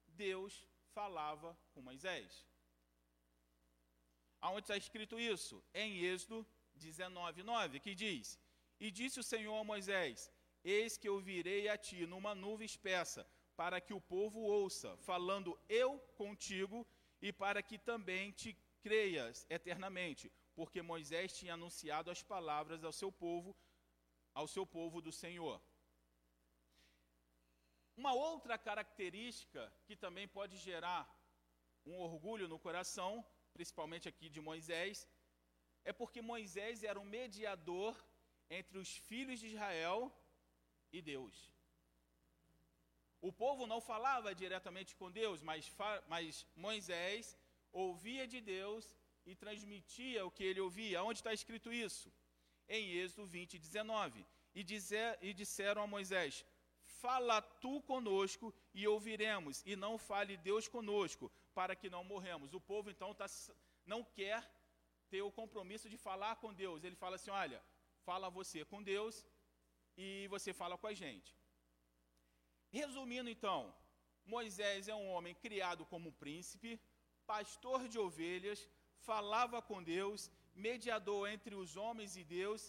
Deus 0.07 0.53
falava 0.97 1.49
com 1.73 1.81
Moisés. 1.89 2.47
Aonde 4.39 4.65
está 4.65 4.77
escrito 4.77 5.19
isso? 5.19 5.63
Em 5.73 5.91
Êxodo 6.11 6.45
19, 6.75 7.43
9, 7.43 7.79
que 7.79 7.95
diz: 7.95 8.39
E 8.79 8.91
disse 8.91 9.19
o 9.19 9.27
Senhor 9.31 9.57
a 9.59 9.63
Moisés: 9.63 10.31
Eis 10.63 10.97
que 10.97 11.09
eu 11.09 11.19
virei 11.19 11.67
a 11.67 11.77
ti 11.77 12.05
numa 12.05 12.35
nuvem 12.35 12.65
espessa, 12.65 13.27
para 13.55 13.81
que 13.81 13.93
o 13.93 14.01
povo 14.15 14.39
ouça, 14.41 14.95
falando 14.97 15.59
eu 15.67 15.91
contigo, 16.21 16.85
e 17.21 17.31
para 17.33 17.63
que 17.63 17.77
também 17.79 18.31
te 18.31 18.55
creias 18.81 19.45
eternamente, 19.49 20.31
porque 20.55 20.81
Moisés 20.81 21.37
tinha 21.37 21.53
anunciado 21.55 22.09
as 22.09 22.21
palavras 22.23 22.83
ao 22.83 22.93
seu 22.93 23.11
povo, 23.11 23.55
ao 24.33 24.47
seu 24.47 24.65
povo 24.65 25.01
do 25.01 25.11
Senhor. 25.11 25.61
Uma 27.97 28.13
outra 28.13 28.57
característica 28.57 29.71
que 29.85 29.95
também 29.95 30.27
pode 30.27 30.57
gerar 30.57 31.03
um 31.85 31.97
orgulho 31.99 32.47
no 32.47 32.59
coração, 32.59 33.25
principalmente 33.53 34.07
aqui 34.09 34.27
de 34.29 34.41
Moisés, 34.41 35.07
é 35.83 35.93
porque 35.93 36.21
Moisés 36.21 36.83
era 36.83 36.99
um 36.99 37.05
mediador 37.05 37.93
entre 38.49 38.77
os 38.77 38.89
filhos 39.09 39.39
de 39.39 39.47
Israel 39.47 39.99
e 40.91 41.01
Deus. 41.01 41.53
O 43.21 43.31
povo 43.31 43.65
não 43.65 43.79
falava 43.81 44.35
diretamente 44.35 44.95
com 44.95 45.09
Deus, 45.11 45.41
mas, 45.41 45.71
mas 46.07 46.45
Moisés 46.55 47.37
ouvia 47.71 48.27
de 48.27 48.39
Deus 48.41 48.83
e 49.25 49.35
transmitia 49.35 50.25
o 50.25 50.31
que 50.31 50.43
ele 50.43 50.59
ouvia. 50.59 51.03
Onde 51.03 51.19
está 51.19 51.33
escrito 51.33 51.71
isso? 51.71 52.11
Em 52.67 52.91
Êxodo 52.91 53.25
20, 53.25 53.57
19. 53.57 54.25
E, 54.53 54.63
dizer, 54.63 55.17
e 55.21 55.33
disseram 55.33 55.81
a 55.83 55.87
Moisés: 55.87 56.45
Fala 56.81 57.41
tu 57.41 57.81
conosco 57.81 58.53
e 58.73 58.87
ouviremos, 58.87 59.63
e 59.65 59.75
não 59.75 59.97
fale 59.97 60.37
Deus 60.37 60.67
conosco, 60.67 61.31
para 61.53 61.75
que 61.75 61.89
não 61.89 62.03
morremos. 62.03 62.53
O 62.53 62.59
povo 62.59 62.89
então 62.89 63.13
tá, 63.13 63.25
não 63.85 64.03
quer 64.03 64.49
ter 65.09 65.21
o 65.21 65.31
compromisso 65.31 65.89
de 65.89 65.97
falar 65.97 66.35
com 66.37 66.53
Deus. 66.53 66.83
Ele 66.83 66.95
fala 66.95 67.15
assim: 67.15 67.31
Olha, 67.31 67.61
fala 68.03 68.29
você 68.29 68.63
com 68.65 68.81
Deus 68.81 69.25
e 69.97 70.27
você 70.27 70.53
fala 70.53 70.77
com 70.77 70.87
a 70.87 70.93
gente. 70.93 71.35
Resumindo 72.69 73.29
então, 73.29 73.73
Moisés 74.25 74.87
é 74.87 74.95
um 74.95 75.09
homem 75.09 75.33
criado 75.35 75.85
como 75.85 76.11
príncipe, 76.11 76.79
pastor 77.25 77.87
de 77.87 77.97
ovelhas, 77.97 78.69
falava 79.09 79.59
com 79.69 79.87
Deus, 79.95 80.31
mediador 80.67 81.23
entre 81.35 81.53
os 81.61 81.71
homens 81.83 82.11
e 82.21 82.23
Deus, 82.39 82.61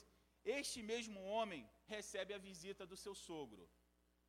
este 0.58 0.78
mesmo 0.92 1.20
homem 1.34 1.62
recebe 1.94 2.32
a 2.34 2.44
visita 2.48 2.84
do 2.90 2.96
seu 3.04 3.14
sogro. 3.26 3.64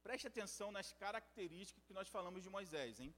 Preste 0.07 0.27
atenção 0.31 0.69
nas 0.77 0.89
características 1.03 1.85
que 1.87 1.97
nós 1.97 2.09
falamos 2.15 2.41
de 2.45 2.51
Moisés, 2.57 2.99
hein? 3.03 3.13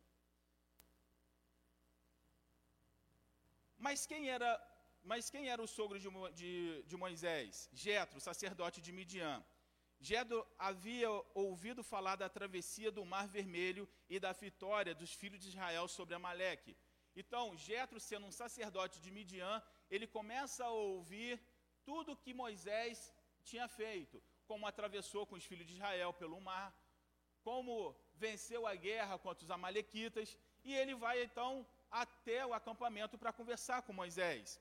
Mas 3.86 4.06
quem 4.12 4.24
era, 4.38 4.50
mas 5.12 5.30
quem 5.34 5.44
era 5.54 5.62
o 5.66 5.72
sogro 5.78 5.98
de, 6.04 6.10
de, 6.40 6.52
de 6.90 6.98
Moisés? 6.98 7.70
Jetro, 7.72 8.20
sacerdote 8.20 8.82
de 8.86 8.92
Midian. 8.98 9.40
Jetro 10.02 10.40
havia 10.58 11.10
ouvido 11.34 11.82
falar 11.84 12.16
da 12.16 12.30
travessia 12.38 12.92
do 12.92 13.06
Mar 13.14 13.28
Vermelho 13.28 13.88
e 14.10 14.20
da 14.20 14.32
vitória 14.32 14.96
dos 14.96 15.14
filhos 15.14 15.40
de 15.42 15.50
Israel 15.50 15.88
sobre 15.88 16.16
Amaleque. 16.16 16.76
Então, 17.16 17.56
Jetro, 17.58 18.00
sendo 18.00 18.26
um 18.26 18.32
sacerdote 18.32 19.00
de 19.00 19.12
Midian, 19.12 19.62
ele 19.90 20.08
começa 20.08 20.66
a 20.66 20.70
ouvir 20.70 21.40
tudo 21.84 22.16
que 22.16 22.34
Moisés 22.34 23.14
tinha 23.44 23.68
feito, 23.68 24.22
como 24.48 24.68
atravessou 24.68 25.26
com 25.26 25.36
os 25.36 25.46
filhos 25.46 25.68
de 25.68 25.74
Israel 25.74 26.14
pelo 26.14 26.40
mar, 26.40 26.74
como 27.42 27.96
venceu 28.16 28.68
a 28.68 28.76
guerra 28.76 29.18
contra 29.18 29.44
os 29.44 29.52
amalequitas, 29.52 30.38
e 30.64 30.74
ele 30.74 30.94
vai 30.96 31.24
então 31.24 31.66
até 31.90 32.46
o 32.46 32.54
acampamento 32.54 33.18
para 33.18 33.34
conversar 33.34 33.82
com 33.82 33.94
Moisés. 33.94 34.60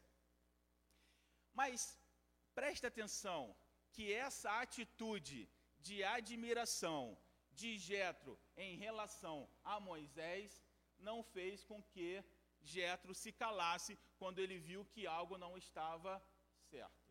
Mas 1.53 1.99
preste 2.55 2.87
atenção 2.87 3.55
que 3.93 4.13
essa 4.13 4.61
atitude 4.61 5.49
de 5.81 6.03
admiração 6.05 7.19
de 7.53 7.77
Jetro 7.79 8.39
em 8.57 8.77
relação 8.77 9.49
a 9.65 9.81
Moisés 9.81 10.63
não 10.99 11.23
fez 11.23 11.65
com 11.65 11.83
que 11.83 12.25
Jetro 12.75 13.13
se 13.23 13.31
calasse 13.43 13.93
quando 14.21 14.39
ele 14.45 14.59
viu 14.69 14.83
que 14.93 15.03
algo 15.19 15.37
não 15.45 15.53
estava 15.65 16.13
certo. 16.71 17.05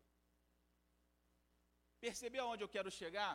Percebeu 2.04 2.42
aonde 2.44 2.64
eu 2.64 2.74
quero 2.76 2.90
chegar? 3.00 3.34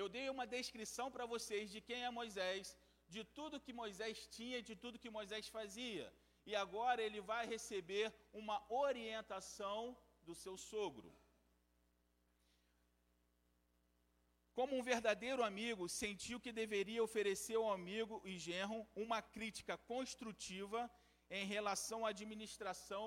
Eu 0.00 0.08
dei 0.16 0.26
uma 0.34 0.46
descrição 0.56 1.06
para 1.14 1.26
vocês 1.34 1.64
de 1.74 1.80
quem 1.88 2.00
é 2.08 2.10
Moisés, 2.20 2.66
de 3.14 3.22
tudo 3.38 3.62
que 3.64 3.72
Moisés 3.82 4.18
tinha, 4.36 4.58
de 4.68 4.74
tudo 4.82 5.02
que 5.02 5.16
Moisés 5.18 5.48
fazia. 5.56 6.06
E 6.50 6.54
agora 6.64 7.00
ele 7.06 7.20
vai 7.32 7.44
receber 7.54 8.06
uma 8.42 8.58
orientação 8.84 9.80
do 10.26 10.34
seu 10.42 10.56
sogro. 10.70 11.10
Como 14.58 14.76
um 14.76 14.82
verdadeiro 14.82 15.42
amigo, 15.42 15.84
sentiu 15.88 16.38
que 16.44 16.52
deveria 16.62 17.02
oferecer 17.02 17.56
ao 17.56 17.70
amigo 17.72 18.16
e 18.24 18.38
genro 18.38 18.86
uma 18.94 19.20
crítica 19.22 19.76
construtiva 19.92 20.90
em 21.38 21.46
relação 21.46 22.04
à 22.04 22.10
administração 22.10 23.04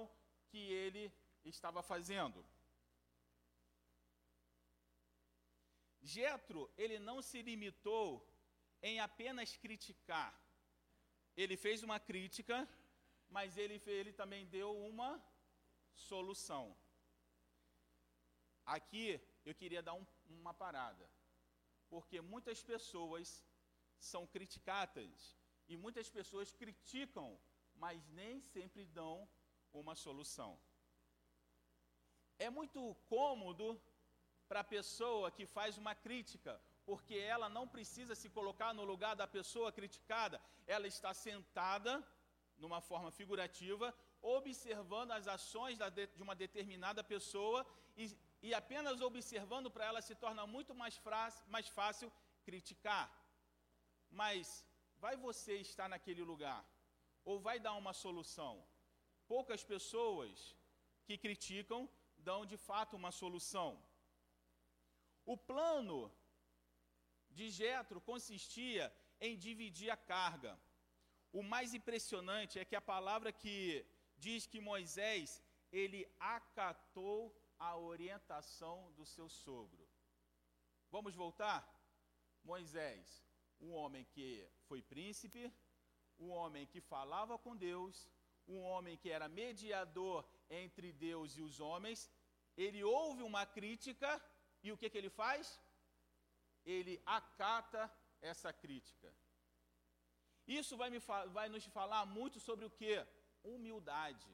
que 0.49 0.57
ele 0.57 1.03
estava 1.43 1.81
fazendo. 1.83 2.43
Jetro, 6.01 6.71
ele 6.75 6.97
não 6.97 7.21
se 7.21 7.39
limitou 7.43 8.07
em 8.81 8.99
apenas 8.99 9.55
criticar. 9.57 10.33
Ele 11.37 11.55
fez 11.55 11.83
uma 11.83 11.99
crítica, 11.99 12.67
mas 13.29 13.57
ele, 13.57 13.79
ele 13.85 14.11
também 14.11 14.43
deu 14.47 14.75
uma 14.75 15.11
solução. 15.93 16.75
Aqui 18.65 19.21
eu 19.45 19.53
queria 19.53 19.83
dar 19.83 19.93
um, 19.93 20.05
uma 20.27 20.53
parada, 20.53 21.07
porque 21.91 22.19
muitas 22.21 22.63
pessoas 22.63 23.45
são 23.99 24.25
criticadas 24.25 25.37
e 25.67 25.77
muitas 25.77 26.09
pessoas 26.09 26.51
criticam 26.51 27.39
mas 27.75 28.07
nem 28.09 28.39
sempre 28.41 28.85
dão 28.85 29.27
uma 29.73 29.95
solução. 29.95 30.59
É 32.37 32.49
muito 32.49 32.95
cômodo 33.07 33.81
para 34.47 34.61
a 34.61 34.63
pessoa 34.63 35.31
que 35.31 35.45
faz 35.45 35.77
uma 35.77 35.95
crítica 35.95 36.61
porque 36.85 37.15
ela 37.15 37.49
não 37.49 37.67
precisa 37.67 38.13
se 38.15 38.29
colocar 38.29 38.73
no 38.73 38.83
lugar 38.83 39.15
da 39.15 39.27
pessoa 39.27 39.71
criticada, 39.71 40.39
ela 40.67 40.87
está 40.87 41.13
sentada, 41.13 41.91
numa 42.57 42.79
forma 42.79 43.11
figurativa, 43.11 43.93
observando 44.21 45.11
as 45.11 45.27
ações 45.27 45.77
de 46.15 46.21
uma 46.21 46.35
determinada 46.35 47.03
pessoa 47.03 47.65
e, 47.97 48.15
e 48.41 48.53
apenas 48.53 49.01
observando 49.01 49.69
para 49.69 49.85
ela 49.85 50.01
se 50.01 50.15
torna 50.15 50.45
muito 50.47 50.73
mais, 50.73 51.01
mais 51.47 51.67
fácil 51.67 52.11
criticar. 52.43 53.11
Mas 54.09 54.65
vai 54.99 55.17
você 55.17 55.57
estar 55.57 55.89
naquele 55.89 56.23
lugar? 56.23 56.63
Ou 57.25 57.39
vai 57.39 57.59
dar 57.59 57.73
uma 57.73 57.93
solução? 57.93 58.53
Poucas 59.27 59.63
pessoas 59.63 60.55
que 61.05 61.17
criticam 61.17 61.89
dão 62.17 62.45
de 62.45 62.57
fato 62.57 62.95
uma 62.95 63.11
solução. 63.11 63.69
O 65.25 65.35
plano 65.35 65.99
de 67.31 67.49
Jetro 67.49 67.99
consistia 67.99 68.93
em 69.19 69.35
dividir 69.45 69.89
a 69.89 69.97
carga. 69.97 70.53
O 71.31 71.41
mais 71.43 71.73
impressionante 71.73 72.59
é 72.59 72.65
que 72.69 72.75
a 72.75 72.87
palavra 72.93 73.31
que 73.31 73.85
diz 74.25 74.45
que 74.45 74.61
Moisés 74.61 75.41
ele 75.71 76.01
acatou 76.19 77.35
a 77.57 77.75
orientação 77.77 78.91
do 78.93 79.05
seu 79.05 79.27
sogro. 79.27 79.87
Vamos 80.89 81.15
voltar? 81.15 81.61
Moisés, 82.43 83.25
um 83.59 83.73
homem 83.73 84.05
que 84.13 84.47
foi 84.67 84.81
príncipe, 84.81 85.51
um 86.19 86.29
homem 86.29 86.65
que 86.65 86.81
falava 86.81 87.37
com 87.37 87.55
Deus, 87.55 88.09
um 88.47 88.59
homem 88.61 88.97
que 88.97 89.09
era 89.09 89.27
mediador 89.27 90.25
entre 90.49 90.91
Deus 90.91 91.37
e 91.37 91.41
os 91.41 91.59
homens, 91.59 92.11
ele 92.55 92.83
ouve 92.83 93.23
uma 93.23 93.45
crítica 93.45 94.09
e 94.63 94.71
o 94.71 94.77
que, 94.77 94.89
que 94.89 94.97
ele 94.97 95.09
faz? 95.09 95.59
Ele 96.65 97.01
acata 97.05 97.91
essa 98.21 98.51
crítica. 98.53 99.13
Isso 100.47 100.77
vai, 100.77 100.89
me, 100.89 100.99
vai 101.37 101.49
nos 101.49 101.65
falar 101.65 102.05
muito 102.05 102.39
sobre 102.39 102.65
o 102.65 102.69
que? 102.69 103.05
Humildade. 103.43 104.33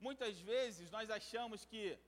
Muitas 0.00 0.38
vezes 0.40 0.90
nós 0.90 1.10
achamos 1.10 1.64
que 1.64 1.98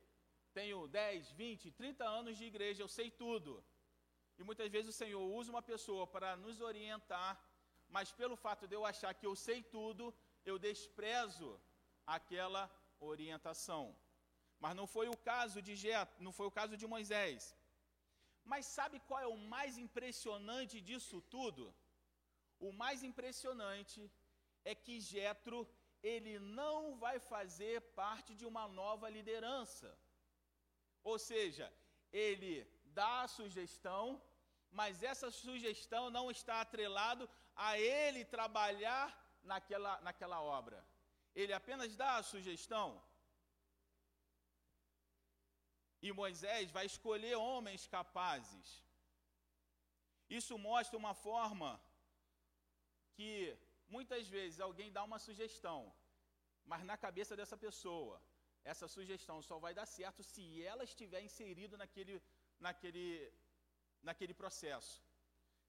tenho 0.53 0.87
10, 0.89 1.33
20, 1.33 1.71
30 1.73 2.05
anos 2.05 2.37
de 2.39 2.45
igreja, 2.45 2.83
eu 2.83 2.89
sei 2.89 3.11
tudo. 3.11 3.65
E 4.39 4.43
muitas 4.43 4.71
vezes 4.71 4.89
o 4.95 4.99
Senhor 4.99 5.23
usa 5.23 5.51
uma 5.51 5.63
pessoa 5.63 6.07
para 6.07 6.37
nos 6.37 6.61
orientar, 6.61 7.39
mas 7.97 8.13
pelo 8.21 8.37
fato 8.45 8.67
de 8.69 8.75
eu 8.79 8.85
achar 8.91 9.13
que 9.15 9.27
eu 9.31 9.35
sei 9.47 9.59
tudo, 9.77 10.05
eu 10.51 10.57
desprezo 10.59 11.51
aquela 12.17 12.63
orientação. 13.13 13.85
Mas 14.63 14.77
não 14.79 14.87
foi 14.95 15.09
o 15.09 15.17
caso 15.31 15.59
de 15.67 15.75
Jet, 15.83 16.11
não 16.27 16.33
foi 16.39 16.47
o 16.47 16.57
caso 16.61 16.77
de 16.77 16.87
Moisés. 16.95 17.57
Mas 18.45 18.67
sabe 18.67 19.01
qual 19.09 19.21
é 19.21 19.27
o 19.27 19.43
mais 19.55 19.77
impressionante 19.87 20.77
disso 20.89 21.21
tudo? 21.37 21.65
O 22.59 22.73
mais 22.73 23.03
impressionante 23.11 24.01
é 24.65 24.75
que 24.75 25.01
Jetro 25.01 25.61
ele 26.03 26.39
não 26.39 26.97
vai 26.97 27.19
fazer 27.19 27.81
parte 28.03 28.35
de 28.35 28.45
uma 28.51 28.67
nova 28.69 29.09
liderança. 29.09 29.89
Ou 31.03 31.19
seja, 31.19 31.73
ele 32.13 32.53
dá 32.85 33.23
a 33.23 33.29
sugestão, 33.29 34.21
mas 34.79 35.03
essa 35.03 35.31
sugestão 35.31 36.11
não 36.11 36.31
está 36.31 36.61
atrelado 36.61 37.29
a 37.55 37.79
ele 37.79 38.25
trabalhar 38.25 39.07
naquela, 39.43 40.01
naquela 40.01 40.41
obra. 40.41 40.79
Ele 41.35 41.53
apenas 41.53 41.97
dá 41.97 42.17
a 42.17 42.23
sugestão. 42.23 43.03
E 46.03 46.13
Moisés 46.13 46.71
vai 46.71 46.87
escolher 46.87 47.35
homens 47.37 47.87
capazes. 47.87 48.69
Isso 50.39 50.57
mostra 50.57 50.97
uma 50.97 51.15
forma 51.27 51.69
que 53.17 53.31
muitas 53.95 54.27
vezes 54.29 54.61
alguém 54.61 54.91
dá 54.97 55.03
uma 55.09 55.19
sugestão, 55.19 55.81
mas 56.65 56.85
na 56.91 56.97
cabeça 57.05 57.37
dessa 57.37 57.57
pessoa, 57.57 58.23
essa 58.65 58.87
sugestão 58.97 59.43
só 59.43 59.59
vai 59.59 59.73
dar 59.79 59.87
certo 59.87 60.23
se 60.23 60.43
ela 60.71 60.85
estiver 60.85 61.21
inserida 61.29 61.77
naquele, 61.77 62.23
naquele, 62.67 63.33
naquele 64.09 64.35
processo. 64.43 65.03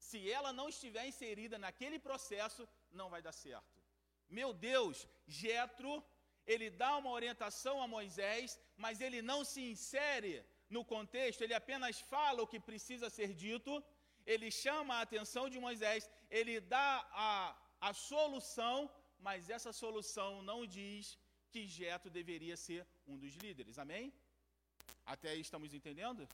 Se 0.07 0.19
ela 0.37 0.51
não 0.59 0.67
estiver 0.73 1.05
inserida 1.11 1.57
naquele 1.65 1.99
processo, 2.07 2.67
não 2.99 3.09
vai 3.13 3.21
dar 3.27 3.35
certo. 3.45 3.75
Meu 4.39 4.49
Deus, 4.53 5.07
Jetro, 5.27 5.91
ele 6.53 6.69
dá 6.81 6.91
uma 6.97 7.11
orientação 7.19 7.75
a 7.81 7.87
Moisés, 7.87 8.59
mas 8.83 9.01
ele 9.05 9.21
não 9.21 9.39
se 9.51 9.61
insere 9.73 10.33
no 10.75 10.83
contexto, 10.93 11.41
ele 11.41 11.53
apenas 11.53 11.99
fala 12.13 12.41
o 12.41 12.49
que 12.51 12.59
precisa 12.69 13.09
ser 13.09 13.33
dito, 13.45 13.71
ele 14.25 14.49
chama 14.63 14.95
a 14.95 15.01
atenção 15.01 15.45
de 15.53 15.59
Moisés, 15.59 16.09
ele 16.29 16.55
dá 16.75 16.89
a, 17.11 17.55
a 17.89 17.93
solução, 17.93 18.89
mas 19.19 19.49
essa 19.49 19.71
solução 19.83 20.41
não 20.41 20.59
diz 20.65 21.17
que 21.51 21.67
Jetro 21.67 22.09
deveria 22.09 22.55
ser 22.55 22.87
um 23.05 23.17
dos 23.17 23.33
líderes. 23.35 23.77
Amém? 23.77 24.13
Até 25.05 25.29
aí 25.31 25.41
estamos 25.41 25.73
entendendo? 25.73 26.27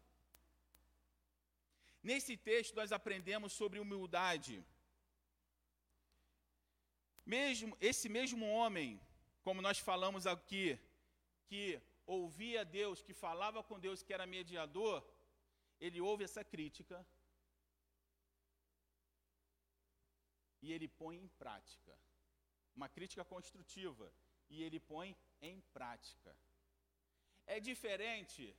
Nesse 2.03 2.37
texto 2.37 2.75
nós 2.75 2.91
aprendemos 2.91 3.53
sobre 3.53 3.79
humildade. 3.79 4.63
Mesmo 7.25 7.75
esse 7.81 8.07
mesmo 8.07 8.45
homem, 8.49 8.99
como 9.43 9.61
nós 9.61 9.79
falamos 9.79 10.25
aqui, 10.25 10.79
que 11.45 11.81
ouvia 12.05 12.63
Deus, 12.63 13.01
que 13.01 13.13
falava 13.13 13.61
com 13.61 13.79
Deus, 13.79 14.01
que 14.01 14.13
era 14.13 14.25
mediador, 14.25 15.05
ele 15.79 15.99
ouve 15.99 16.23
essa 16.23 16.43
crítica 16.43 17.05
e 20.61 20.71
ele 20.71 20.87
põe 20.87 21.17
em 21.17 21.27
prática. 21.27 21.97
Uma 22.75 22.89
crítica 22.89 23.23
construtiva 23.25 24.11
e 24.49 24.63
ele 24.63 24.79
põe 24.79 25.15
em 25.41 25.59
prática. 25.73 26.35
É 27.45 27.59
diferente, 27.59 28.55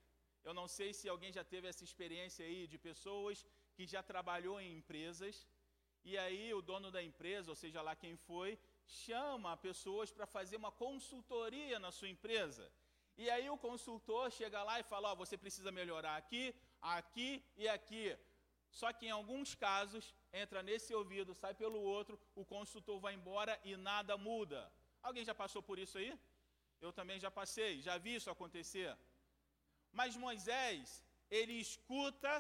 eu 0.49 0.55
não 0.61 0.67
sei 0.77 0.91
se 0.99 1.07
alguém 1.13 1.31
já 1.39 1.45
teve 1.53 1.67
essa 1.69 1.85
experiência 1.89 2.43
aí 2.49 2.61
de 2.73 2.79
pessoas 2.89 3.45
que 3.75 3.85
já 3.87 4.03
trabalhou 4.03 4.57
em 4.61 4.77
empresas 4.79 5.47
e 6.11 6.17
aí 6.17 6.47
o 6.55 6.63
dono 6.63 6.91
da 6.91 7.03
empresa, 7.03 7.51
ou 7.51 7.59
seja 7.63 7.81
lá 7.83 7.95
quem 8.03 8.17
foi, 8.17 8.59
chama 8.87 9.57
pessoas 9.69 10.11
para 10.11 10.27
fazer 10.37 10.57
uma 10.57 10.73
consultoria 10.85 11.79
na 11.79 11.91
sua 11.93 12.09
empresa. 12.09 12.65
E 13.23 13.29
aí 13.35 13.51
o 13.51 13.59
consultor 13.59 14.31
chega 14.31 14.63
lá 14.63 14.81
e 14.81 14.89
fala: 14.93 15.13
oh, 15.13 15.17
você 15.17 15.37
precisa 15.37 15.71
melhorar 15.71 16.17
aqui, 16.17 16.55
aqui 16.81 17.45
e 17.57 17.69
aqui. 17.69 18.17
Só 18.71 18.91
que 18.93 19.07
em 19.07 19.11
alguns 19.11 19.55
casos 19.55 20.15
entra 20.33 20.63
nesse 20.63 20.95
ouvido, 20.95 21.35
sai 21.35 21.53
pelo 21.53 21.81
outro, 21.81 22.19
o 22.35 22.45
consultor 22.55 22.99
vai 22.99 23.13
embora 23.13 23.61
e 23.65 23.77
nada 23.77 24.17
muda. 24.17 24.73
Alguém 25.03 25.25
já 25.27 25.35
passou 25.35 25.63
por 25.63 25.79
isso 25.79 25.99
aí? 25.99 26.19
Eu 26.81 26.93
também 26.93 27.21
já 27.21 27.31
passei, 27.31 27.83
já 27.83 27.99
vi 27.99 28.15
isso 28.15 28.31
acontecer. 28.31 28.97
Mas 29.99 30.17
Moisés, 30.17 31.03
ele 31.29 31.55
escuta 31.67 32.33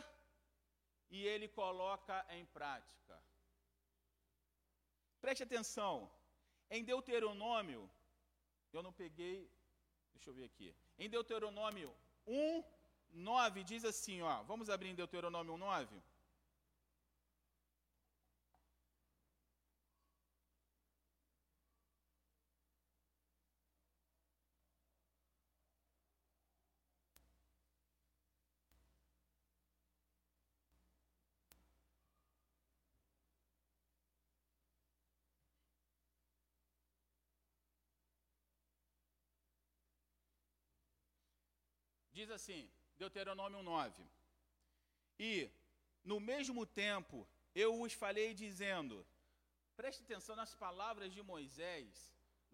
e 1.11 1.27
ele 1.33 1.49
coloca 1.49 2.16
em 2.37 2.44
prática. 2.47 3.14
Preste 5.21 5.42
atenção. 5.42 5.94
Em 6.71 6.85
Deuteronômio, 6.85 7.90
eu 8.73 8.83
não 8.87 8.92
peguei, 8.92 9.51
deixa 10.14 10.31
eu 10.31 10.35
ver 10.35 10.44
aqui. 10.44 10.68
Em 10.99 11.11
Deuteronômio 11.11 11.90
1, 12.27 12.62
9 13.11 13.64
diz 13.64 13.85
assim, 13.85 14.23
ó. 14.23 14.42
Vamos 14.44 14.71
abrir 14.71 14.90
em 14.90 14.94
Deuteronômio 14.94 15.55
1, 15.55 15.59
9. 15.59 16.03
Diz 42.19 42.31
assim, 42.37 42.61
Deuteronômio 43.01 43.63
9: 43.63 44.05
E 45.31 45.33
no 46.11 46.19
mesmo 46.31 46.63
tempo 46.85 47.17
eu 47.65 47.71
os 47.83 47.93
falei 47.93 48.29
dizendo, 48.45 48.95
preste 49.77 50.03
atenção 50.03 50.35
nas 50.41 50.53
palavras 50.65 51.13
de 51.17 51.23
Moisés, 51.23 51.91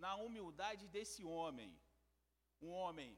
na 0.05 0.12
humildade 0.24 0.85
desse 0.96 1.22
homem, 1.37 1.70
um 2.61 2.70
homem 2.81 3.11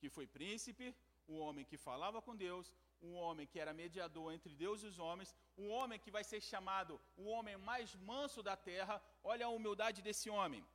que 0.00 0.08
foi 0.16 0.26
príncipe, 0.26 0.88
um 1.28 1.38
homem 1.44 1.64
que 1.70 1.78
falava 1.88 2.20
com 2.20 2.34
Deus, 2.34 2.74
um 3.00 3.14
homem 3.22 3.46
que 3.46 3.60
era 3.60 3.80
mediador 3.84 4.28
entre 4.32 4.52
Deus 4.64 4.82
e 4.82 4.86
os 4.86 4.98
homens, 4.98 5.32
um 5.56 5.68
homem 5.78 6.02
que 6.04 6.10
vai 6.16 6.24
ser 6.24 6.40
chamado 6.40 7.00
o 7.16 7.26
homem 7.34 7.56
mais 7.70 7.94
manso 7.94 8.42
da 8.42 8.56
terra. 8.56 9.00
Olha 9.22 9.46
a 9.46 9.56
humildade 9.60 10.02
desse 10.02 10.28
homem. 10.28 10.66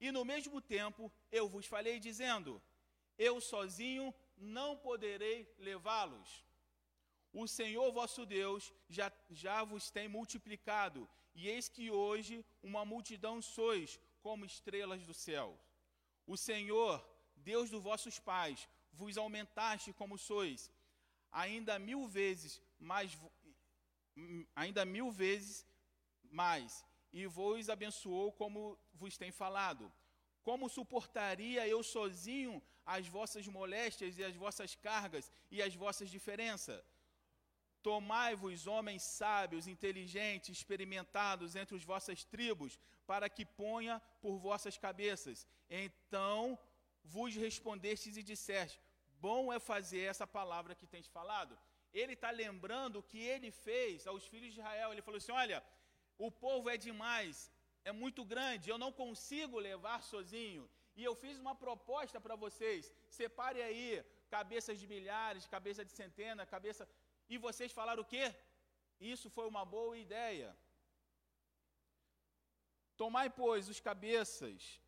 E 0.00 0.10
no 0.10 0.24
mesmo 0.24 0.60
tempo 0.60 1.02
eu 1.30 1.48
vos 1.48 1.66
falei 1.66 2.00
dizendo: 2.10 2.60
eu 3.18 3.40
sozinho 3.40 4.14
não 4.36 4.76
poderei 4.76 5.52
levá-los. 5.58 6.44
o 7.32 7.46
Senhor 7.48 7.90
vosso 7.92 8.26
Deus 8.26 8.72
já, 8.88 9.10
já 9.30 9.64
vos 9.64 9.90
tem 9.90 10.08
multiplicado, 10.08 11.08
e 11.34 11.48
eis 11.48 11.68
que 11.68 11.90
hoje 11.90 12.44
uma 12.62 12.84
multidão 12.84 13.40
sois, 13.40 13.98
como 14.20 14.44
estrelas 14.44 15.06
do 15.06 15.14
céu. 15.14 15.58
O 16.26 16.36
Senhor, 16.36 17.02
Deus 17.36 17.70
dos 17.70 17.82
vossos 17.82 18.18
pais, 18.18 18.68
vos 18.92 19.16
aumentaste 19.16 19.92
como 19.92 20.18
sois, 20.18 20.70
ainda 21.30 21.78
mil 21.78 22.06
vezes 22.06 22.60
mais, 22.78 23.18
ainda 24.54 24.84
mil 24.84 25.10
vezes 25.10 25.66
mais, 26.30 26.84
e 27.12 27.26
vos 27.26 27.68
abençoou 27.68 28.32
como 28.32 28.78
vos 28.92 29.16
tem 29.16 29.30
falado. 29.30 29.92
Como 30.42 30.68
suportaria 30.68 31.66
eu 31.66 31.82
sozinho 31.82 32.62
as 32.84 33.06
vossas 33.06 33.46
moléstias 33.46 34.18
e 34.18 34.24
as 34.24 34.34
vossas 34.34 34.74
cargas 34.74 35.30
e 35.50 35.62
as 35.62 35.74
vossas 35.74 36.10
diferenças? 36.10 36.82
Tomai-vos 37.82 38.66
homens 38.66 39.02
sábios, 39.02 39.66
inteligentes, 39.66 40.56
experimentados 40.56 41.56
entre 41.56 41.74
as 41.76 41.82
vossas 41.82 42.22
tribos, 42.22 42.78
para 43.06 43.28
que 43.28 43.44
ponha 43.44 44.00
por 44.20 44.38
vossas 44.38 44.78
cabeças. 44.78 45.46
Então 45.68 46.58
vos 47.02 47.34
respondestes 47.34 48.16
e 48.16 48.22
disseste: 48.22 48.80
Bom 49.20 49.52
é 49.52 49.58
fazer 49.58 50.02
essa 50.02 50.26
palavra 50.26 50.74
que 50.74 50.86
tens 50.86 51.08
falado. 51.08 51.58
Ele 51.92 52.14
está 52.14 52.30
lembrando 52.30 52.98
o 52.98 53.02
que 53.02 53.18
ele 53.18 53.50
fez 53.50 54.06
aos 54.06 54.26
filhos 54.26 54.52
de 54.52 54.60
Israel. 54.60 54.92
Ele 54.92 55.02
falou 55.02 55.18
assim: 55.18 55.32
Olha, 55.32 55.62
o 56.16 56.30
povo 56.30 56.70
é 56.70 56.76
demais, 56.76 57.50
é 57.84 57.92
muito 57.92 58.24
grande, 58.24 58.70
eu 58.70 58.78
não 58.78 58.92
consigo 58.92 59.58
levar 59.58 60.02
sozinho. 60.02 60.68
E 60.96 61.04
eu 61.08 61.14
fiz 61.22 61.38
uma 61.44 61.54
proposta 61.54 62.20
para 62.20 62.36
vocês: 62.44 62.92
separe 63.08 63.60
aí 63.68 64.04
cabeças 64.30 64.78
de 64.80 64.86
milhares, 64.86 65.46
cabeça 65.46 65.84
de 65.84 65.92
centena, 65.92 66.46
cabeça 66.46 66.88
e 67.28 67.38
vocês 67.46 67.72
falaram 67.72 68.02
o 68.02 68.10
quê? 68.14 68.26
Isso 69.00 69.28
foi 69.36 69.46
uma 69.52 69.64
boa 69.64 69.96
ideia. 69.96 70.48
Tomai, 72.96 73.28
pois, 73.30 73.68
os 73.68 73.80
cabeças 73.80 74.80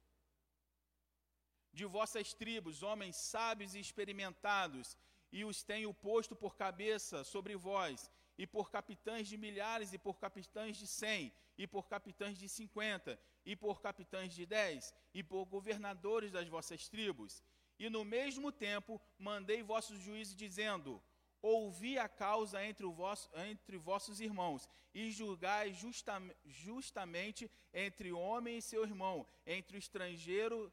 de 1.78 1.84
vossas 1.84 2.32
tribos, 2.32 2.82
homens 2.82 3.16
sábios 3.16 3.74
e 3.74 3.80
experimentados, 3.80 4.96
e 5.32 5.44
os 5.44 5.62
tenho 5.70 5.92
posto 5.92 6.36
por 6.36 6.54
cabeça 6.64 7.24
sobre 7.24 7.56
vós, 7.56 8.10
e 8.36 8.46
por 8.46 8.70
capitães 8.70 9.28
de 9.28 9.36
milhares, 9.36 9.92
e 9.92 9.98
por 9.98 10.18
capitães 10.18 10.76
de 10.76 10.86
cem, 10.86 11.32
e 11.56 11.66
por 11.66 11.88
capitães 11.88 12.36
de 12.36 12.48
cinquenta, 12.48 13.18
e 13.44 13.54
por 13.54 13.80
capitães 13.80 14.32
de 14.32 14.44
dez, 14.44 14.94
e 15.12 15.22
por 15.22 15.44
governadores 15.44 16.32
das 16.32 16.48
vossas 16.48 16.88
tribos. 16.88 17.42
E 17.78 17.88
no 17.88 18.04
mesmo 18.04 18.50
tempo 18.50 19.00
mandei 19.18 19.62
vossos 19.62 20.00
juízes, 20.00 20.34
dizendo: 20.34 21.02
ouvi 21.40 21.98
a 21.98 22.08
causa 22.08 22.64
entre, 22.64 22.86
vosso, 22.86 23.28
entre 23.36 23.76
vossos 23.76 24.20
irmãos, 24.20 24.68
e 24.94 25.10
julgai 25.10 25.72
justa, 25.72 26.20
justamente 26.44 27.50
entre 27.72 28.12
o 28.12 28.18
homem 28.18 28.58
e 28.58 28.62
seu 28.62 28.84
irmão, 28.84 29.26
entre 29.46 29.76
o 29.76 29.78
estrangeiro, 29.78 30.72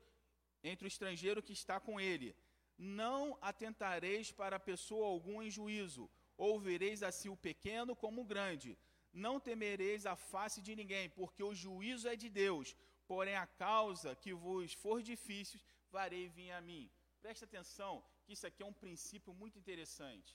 entre 0.64 0.86
o 0.86 0.88
estrangeiro 0.88 1.44
que 1.44 1.54
está 1.54 1.80
com 1.80 2.00
ele. 2.00 2.36
Não 2.78 3.38
atentareis 3.42 4.32
para 4.32 4.60
pessoa 4.60 5.08
alguma 5.08 5.46
em 5.46 5.52
juízo, 5.52 6.10
ouvireis 6.50 7.02
assim 7.10 7.30
o 7.30 7.42
pequeno 7.48 7.96
como 8.04 8.22
o 8.22 8.30
grande. 8.34 8.78
Não 9.26 9.36
temereis 9.48 10.06
a 10.06 10.16
face 10.16 10.60
de 10.68 10.76
ninguém, 10.80 11.10
porque 11.10 11.44
o 11.44 11.54
juízo 11.64 12.08
é 12.08 12.16
de 12.16 12.30
Deus. 12.44 12.76
Porém, 13.12 13.36
a 13.36 13.48
causa 13.66 14.16
que 14.16 14.34
vos 14.34 14.74
for 14.84 15.02
difícil, 15.12 15.60
farei 15.92 16.28
vir 16.38 16.52
a 16.52 16.62
mim. 16.70 16.90
Preste 17.24 17.44
atenção, 17.44 17.94
que 18.24 18.34
isso 18.34 18.48
aqui 18.48 18.64
é 18.64 18.66
um 18.66 18.80
princípio 18.86 19.34
muito 19.42 19.60
interessante 19.60 20.32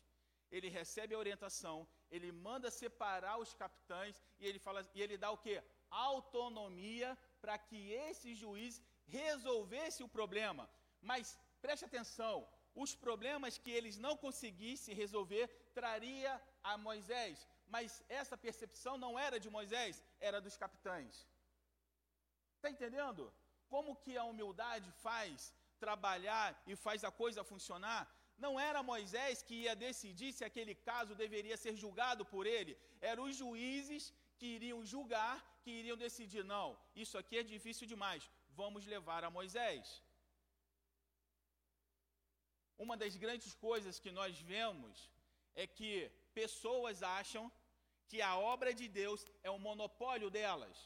ele 0.50 0.68
recebe 0.68 1.14
a 1.14 1.18
orientação, 1.18 1.86
ele 2.10 2.30
manda 2.32 2.70
separar 2.70 3.38
os 3.38 3.52
capitães 3.54 4.20
e 4.38 4.46
ele 4.46 4.58
fala 4.58 4.88
e 4.94 5.02
ele 5.02 5.16
dá 5.16 5.30
o 5.30 5.38
que? 5.38 5.62
Autonomia 5.90 7.16
para 7.40 7.58
que 7.58 7.90
esse 7.92 8.34
juiz 8.34 8.82
resolvesse 9.06 10.02
o 10.02 10.08
problema. 10.08 10.68
Mas 11.00 11.38
preste 11.60 11.84
atenção, 11.84 12.48
os 12.74 12.94
problemas 12.94 13.58
que 13.58 13.70
eles 13.70 13.96
não 13.96 14.16
conseguissem 14.16 14.94
resolver 14.94 15.48
traria 15.78 16.32
a 16.70 16.74
Moisés, 16.86 17.36
mas 17.74 18.02
essa 18.20 18.36
percepção 18.46 18.94
não 19.04 19.12
era 19.26 19.38
de 19.44 19.50
Moisés, 19.56 19.94
era 20.28 20.40
dos 20.46 20.56
capitães. 20.62 21.14
Está 22.56 22.68
entendendo? 22.74 23.22
Como 23.72 23.96
que 24.04 24.12
a 24.16 24.28
humildade 24.30 24.90
faz 25.06 25.52
trabalhar 25.84 26.48
e 26.70 26.74
faz 26.84 27.00
a 27.08 27.12
coisa 27.22 27.48
funcionar? 27.52 28.02
Não 28.44 28.52
era 28.68 28.88
Moisés 28.92 29.42
que 29.46 29.56
ia 29.64 29.74
decidir 29.88 30.30
se 30.32 30.44
aquele 30.48 30.74
caso 30.90 31.12
deveria 31.24 31.56
ser 31.64 31.74
julgado 31.82 32.24
por 32.32 32.44
ele, 32.56 32.72
eram 33.10 33.24
os 33.28 33.36
juízes 33.42 34.12
que 34.38 34.46
iriam 34.56 34.80
julgar, 34.92 35.36
que 35.62 35.70
iriam 35.80 35.98
decidir: 36.06 36.44
não, 36.54 36.66
isso 37.04 37.16
aqui 37.20 37.36
é 37.38 37.42
difícil 37.54 37.86
demais, 37.92 38.30
vamos 38.60 38.84
levar 38.94 39.22
a 39.24 39.34
Moisés. 39.38 40.02
Uma 42.84 42.96
das 43.02 43.14
grandes 43.24 43.52
coisas 43.66 43.98
que 44.04 44.12
nós 44.20 44.38
vemos 44.52 44.94
é 45.56 45.66
que 45.66 45.92
pessoas 46.40 47.02
acham 47.02 47.44
que 48.08 48.20
a 48.22 48.36
obra 48.52 48.72
de 48.80 48.86
Deus 49.00 49.20
é 49.42 49.50
o 49.50 49.58
monopólio 49.66 50.30
delas, 50.30 50.76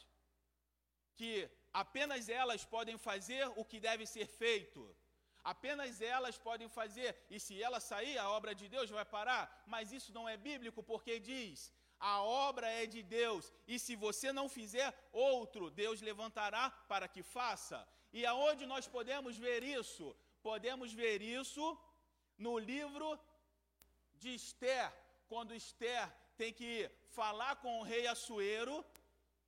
que 1.19 1.33
apenas 1.83 2.29
elas 2.41 2.63
podem 2.75 2.97
fazer 2.97 3.43
o 3.55 3.63
que 3.63 3.79
deve 3.79 4.05
ser 4.15 4.27
feito 4.41 4.81
Apenas 5.43 6.01
elas 6.01 6.37
podem 6.37 6.69
fazer, 6.69 7.09
e 7.29 7.39
se 7.39 7.61
ela 7.61 7.79
sair, 7.79 8.17
a 8.17 8.29
obra 8.29 8.53
de 8.53 8.67
Deus 8.67 8.89
vai 8.89 9.03
parar. 9.03 9.63
Mas 9.65 9.91
isso 9.91 10.13
não 10.13 10.29
é 10.29 10.37
bíblico, 10.37 10.83
porque 10.83 11.19
diz: 11.19 11.71
a 11.99 12.21
obra 12.21 12.67
é 12.67 12.85
de 12.85 13.01
Deus, 13.01 13.51
e 13.67 13.79
se 13.79 13.95
você 13.95 14.31
não 14.31 14.47
fizer, 14.47 14.93
outro 15.11 15.69
Deus 15.71 16.01
levantará 16.01 16.69
para 16.87 17.07
que 17.07 17.23
faça. 17.23 17.87
E 18.13 18.25
aonde 18.25 18.65
nós 18.65 18.87
podemos 18.87 19.35
ver 19.37 19.63
isso? 19.63 20.15
Podemos 20.43 20.93
ver 20.93 21.21
isso 21.21 21.65
no 22.37 22.57
livro 22.59 23.19
de 24.23 24.31
Esther, 24.41 24.87
quando 25.31 25.59
Esther 25.61 26.03
tem 26.41 26.51
que 26.59 26.71
falar 27.19 27.53
com 27.63 27.71
o 27.79 27.85
rei 27.91 28.03
Assuero, 28.13 28.75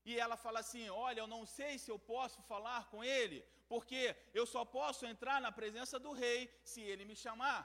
e 0.09 0.19
ela 0.23 0.37
fala 0.45 0.59
assim: 0.63 0.85
Olha, 0.89 1.21
eu 1.21 1.29
não 1.35 1.43
sei 1.57 1.73
se 1.83 1.89
eu 1.93 1.99
posso 2.13 2.39
falar 2.51 2.81
com 2.91 3.03
ele, 3.17 3.39
porque 3.73 4.01
eu 4.39 4.45
só 4.53 4.63
posso 4.79 5.05
entrar 5.11 5.39
na 5.45 5.51
presença 5.59 5.97
do 6.05 6.11
rei 6.23 6.39
se 6.71 6.81
ele 6.91 7.05
me 7.11 7.15
chamar. 7.23 7.61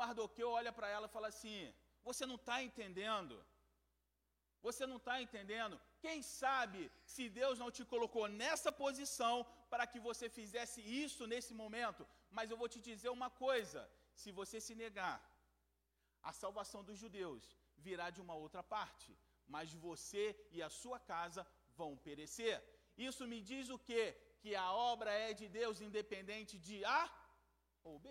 Mardoqueu 0.00 0.50
olha 0.58 0.72
para 0.76 0.88
ela 0.96 1.06
e 1.08 1.14
fala 1.16 1.28
assim: 1.34 1.58
Você 2.08 2.24
não 2.30 2.38
está 2.42 2.56
entendendo? 2.68 3.34
Você 4.66 4.84
não 4.90 4.98
está 5.00 5.14
entendendo? 5.24 5.78
Quem 6.04 6.18
sabe 6.22 6.80
se 7.14 7.24
Deus 7.40 7.58
não 7.62 7.70
te 7.76 7.84
colocou 7.92 8.24
nessa 8.42 8.70
posição 8.84 9.34
para 9.72 9.86
que 9.92 10.00
você 10.08 10.26
fizesse 10.38 10.80
isso 11.04 11.26
nesse 11.32 11.52
momento? 11.62 12.02
Mas 12.30 12.50
eu 12.50 12.56
vou 12.62 12.68
te 12.74 12.80
dizer 12.90 13.10
uma 13.18 13.30
coisa: 13.46 13.80
se 14.22 14.30
você 14.40 14.58
se 14.66 14.74
negar, 14.84 15.16
a 16.30 16.32
salvação 16.42 16.82
dos 16.88 16.98
judeus 17.04 17.44
virá 17.86 18.08
de 18.10 18.20
uma 18.24 18.36
outra 18.44 18.62
parte, 18.76 19.10
mas 19.54 19.72
você 19.86 20.24
e 20.56 20.60
a 20.68 20.70
sua 20.82 20.98
casa 21.12 21.42
vão 21.80 21.90
perecer. 22.08 22.56
Isso 23.08 23.26
me 23.32 23.40
diz 23.50 23.68
o 23.76 23.78
quê? 23.88 24.04
que 24.44 24.54
a 24.66 24.70
obra 24.92 25.10
é 25.26 25.30
de 25.40 25.46
Deus 25.58 25.76
independente 25.86 26.54
de 26.66 26.76
A 27.00 27.02
ou 27.88 27.94
B. 28.04 28.08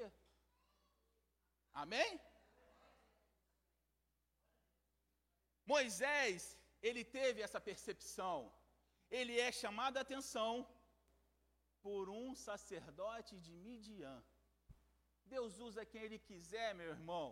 Amém? 1.82 2.10
Moisés, 5.74 6.42
ele 6.88 7.04
teve 7.18 7.40
essa 7.46 7.62
percepção. 7.70 8.38
Ele 9.18 9.36
é 9.48 9.52
chamado 9.62 9.98
a 9.98 10.04
atenção 10.06 10.52
por 11.86 12.04
um 12.22 12.28
sacerdote 12.48 13.34
de 13.46 13.54
Midian. 13.66 14.20
Deus 15.36 15.60
usa 15.68 15.90
quem 15.92 16.02
ele 16.08 16.20
quiser, 16.30 16.70
meu 16.80 16.90
irmão. 16.98 17.28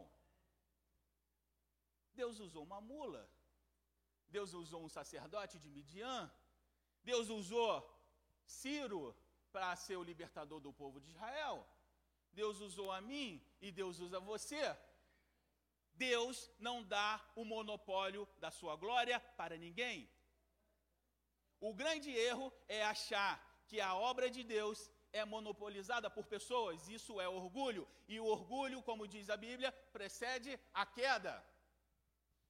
Deus 2.13 2.39
usou 2.39 2.63
uma 2.63 2.81
mula. 2.81 3.29
Deus 4.29 4.53
usou 4.53 4.83
um 4.83 4.89
sacerdote 4.89 5.59
de 5.59 5.69
Midian. 5.69 6.31
Deus 7.03 7.29
usou 7.29 7.73
Ciro 8.45 9.15
para 9.51 9.75
ser 9.75 9.97
o 9.97 10.03
libertador 10.03 10.59
do 10.59 10.73
povo 10.73 10.99
de 10.99 11.09
Israel. 11.09 11.67
Deus 12.33 12.59
usou 12.59 12.91
a 12.91 13.01
mim 13.01 13.43
e 13.61 13.71
Deus 13.71 13.99
usa 13.99 14.19
você. 14.19 14.77
Deus 15.93 16.49
não 16.57 16.83
dá 16.83 17.21
o 17.35 17.43
monopólio 17.43 18.27
da 18.39 18.49
sua 18.49 18.75
glória 18.75 19.19
para 19.37 19.57
ninguém. 19.57 20.09
O 21.59 21.73
grande 21.73 22.09
erro 22.09 22.51
é 22.67 22.83
achar 22.83 23.33
que 23.67 23.79
a 23.79 23.93
obra 23.95 24.29
de 24.29 24.43
Deus 24.43 24.89
é 25.13 25.23
monopolizada 25.25 26.09
por 26.09 26.25
pessoas, 26.25 26.87
isso 26.87 27.19
é 27.19 27.27
orgulho, 27.27 27.87
e 28.07 28.19
o 28.19 28.25
orgulho, 28.25 28.81
como 28.81 29.07
diz 29.07 29.29
a 29.29 29.37
Bíblia, 29.37 29.71
precede 29.91 30.59
a 30.73 30.85
queda. 30.85 31.45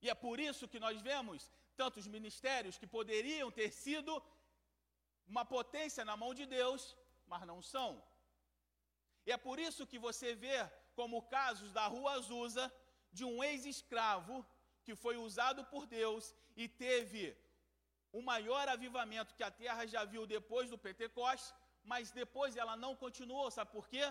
E 0.02 0.10
é 0.10 0.16
por 0.26 0.40
isso 0.40 0.68
que 0.72 0.80
nós 0.86 1.02
vemos 1.10 1.50
tantos 1.82 2.06
ministérios 2.16 2.78
que 2.78 2.88
poderiam 2.98 3.50
ter 3.60 3.70
sido 3.84 4.12
uma 5.32 5.44
potência 5.56 6.04
na 6.10 6.16
mão 6.22 6.34
de 6.40 6.46
Deus, 6.46 6.82
mas 7.32 7.44
não 7.52 7.60
são. 7.74 7.90
E 9.26 9.32
é 9.32 9.38
por 9.38 9.58
isso 9.68 9.88
que 9.92 10.00
você 10.08 10.30
vê 10.46 10.58
como 11.00 11.28
casos 11.38 11.72
da 11.78 11.86
rua 11.88 12.14
Azusa, 12.14 12.66
de 13.18 13.24
um 13.30 13.44
ex-escravo 13.44 14.36
que 14.84 14.96
foi 15.04 15.16
usado 15.18 15.64
por 15.66 15.86
Deus 15.86 16.34
e 16.56 16.68
teve 16.68 17.24
o 18.12 18.22
maior 18.22 18.68
avivamento 18.68 19.36
que 19.36 19.44
a 19.44 19.52
terra 19.52 19.86
já 19.94 20.04
viu 20.14 20.26
depois 20.26 20.70
do 20.70 20.78
Pentecostes, 20.78 21.54
mas 21.84 22.12
depois 22.12 22.56
ela 22.56 22.76
não 22.76 22.96
continuou, 22.96 23.50
sabe 23.50 23.72
por 23.72 23.88
quê? 23.88 24.06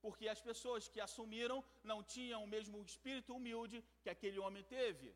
Porque 0.00 0.28
as 0.28 0.40
pessoas 0.40 0.88
que 0.88 1.00
assumiram 1.00 1.64
não 1.82 2.02
tinham 2.02 2.44
o 2.44 2.52
mesmo 2.56 2.82
espírito 2.82 3.34
humilde 3.34 3.84
que 4.02 4.10
aquele 4.10 4.38
homem 4.38 4.62
teve. 4.62 5.14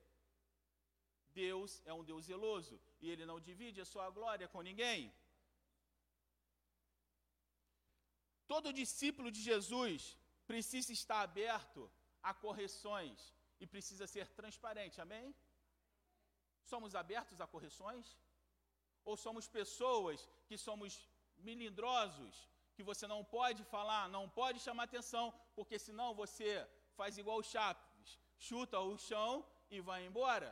Deus 1.41 1.83
é 1.85 1.93
um 1.93 2.05
Deus 2.11 2.25
zeloso 2.31 2.81
e 3.01 3.11
ele 3.11 3.25
não 3.31 3.39
divide 3.49 3.81
a 3.81 3.91
sua 3.93 4.09
glória 4.11 4.49
com 4.49 4.63
ninguém. 4.69 5.13
Todo 8.53 8.79
discípulo 8.83 9.31
de 9.31 9.41
Jesus 9.51 10.17
precisa 10.47 10.93
estar 10.93 11.21
aberto 11.23 11.91
a 12.23 12.33
correções 12.35 13.19
e 13.61 13.67
precisa 13.67 14.07
ser 14.07 14.27
transparente, 14.41 15.01
amém? 15.01 15.35
Somos 16.65 16.95
abertos 16.95 17.41
a 17.41 17.47
correções? 17.47 18.07
Ou 19.05 19.17
somos 19.17 19.49
pessoas 19.49 20.29
que 20.49 20.57
somos 20.57 21.09
melindrosos, 21.39 22.49
que 22.75 22.83
você 22.83 23.07
não 23.07 23.25
pode 23.25 23.63
falar, 23.65 24.09
não 24.09 24.29
pode 24.29 24.61
chamar 24.61 24.85
atenção, 24.85 25.33
porque 25.57 25.79
senão 25.79 26.15
você 26.15 26.69
faz 26.99 27.19
igual 27.19 27.39
o 27.39 27.43
Chaves, 27.43 28.19
chuta 28.39 28.79
o 28.79 28.97
chão 28.99 29.45
e 29.71 29.81
vai 29.81 30.07
embora? 30.07 30.51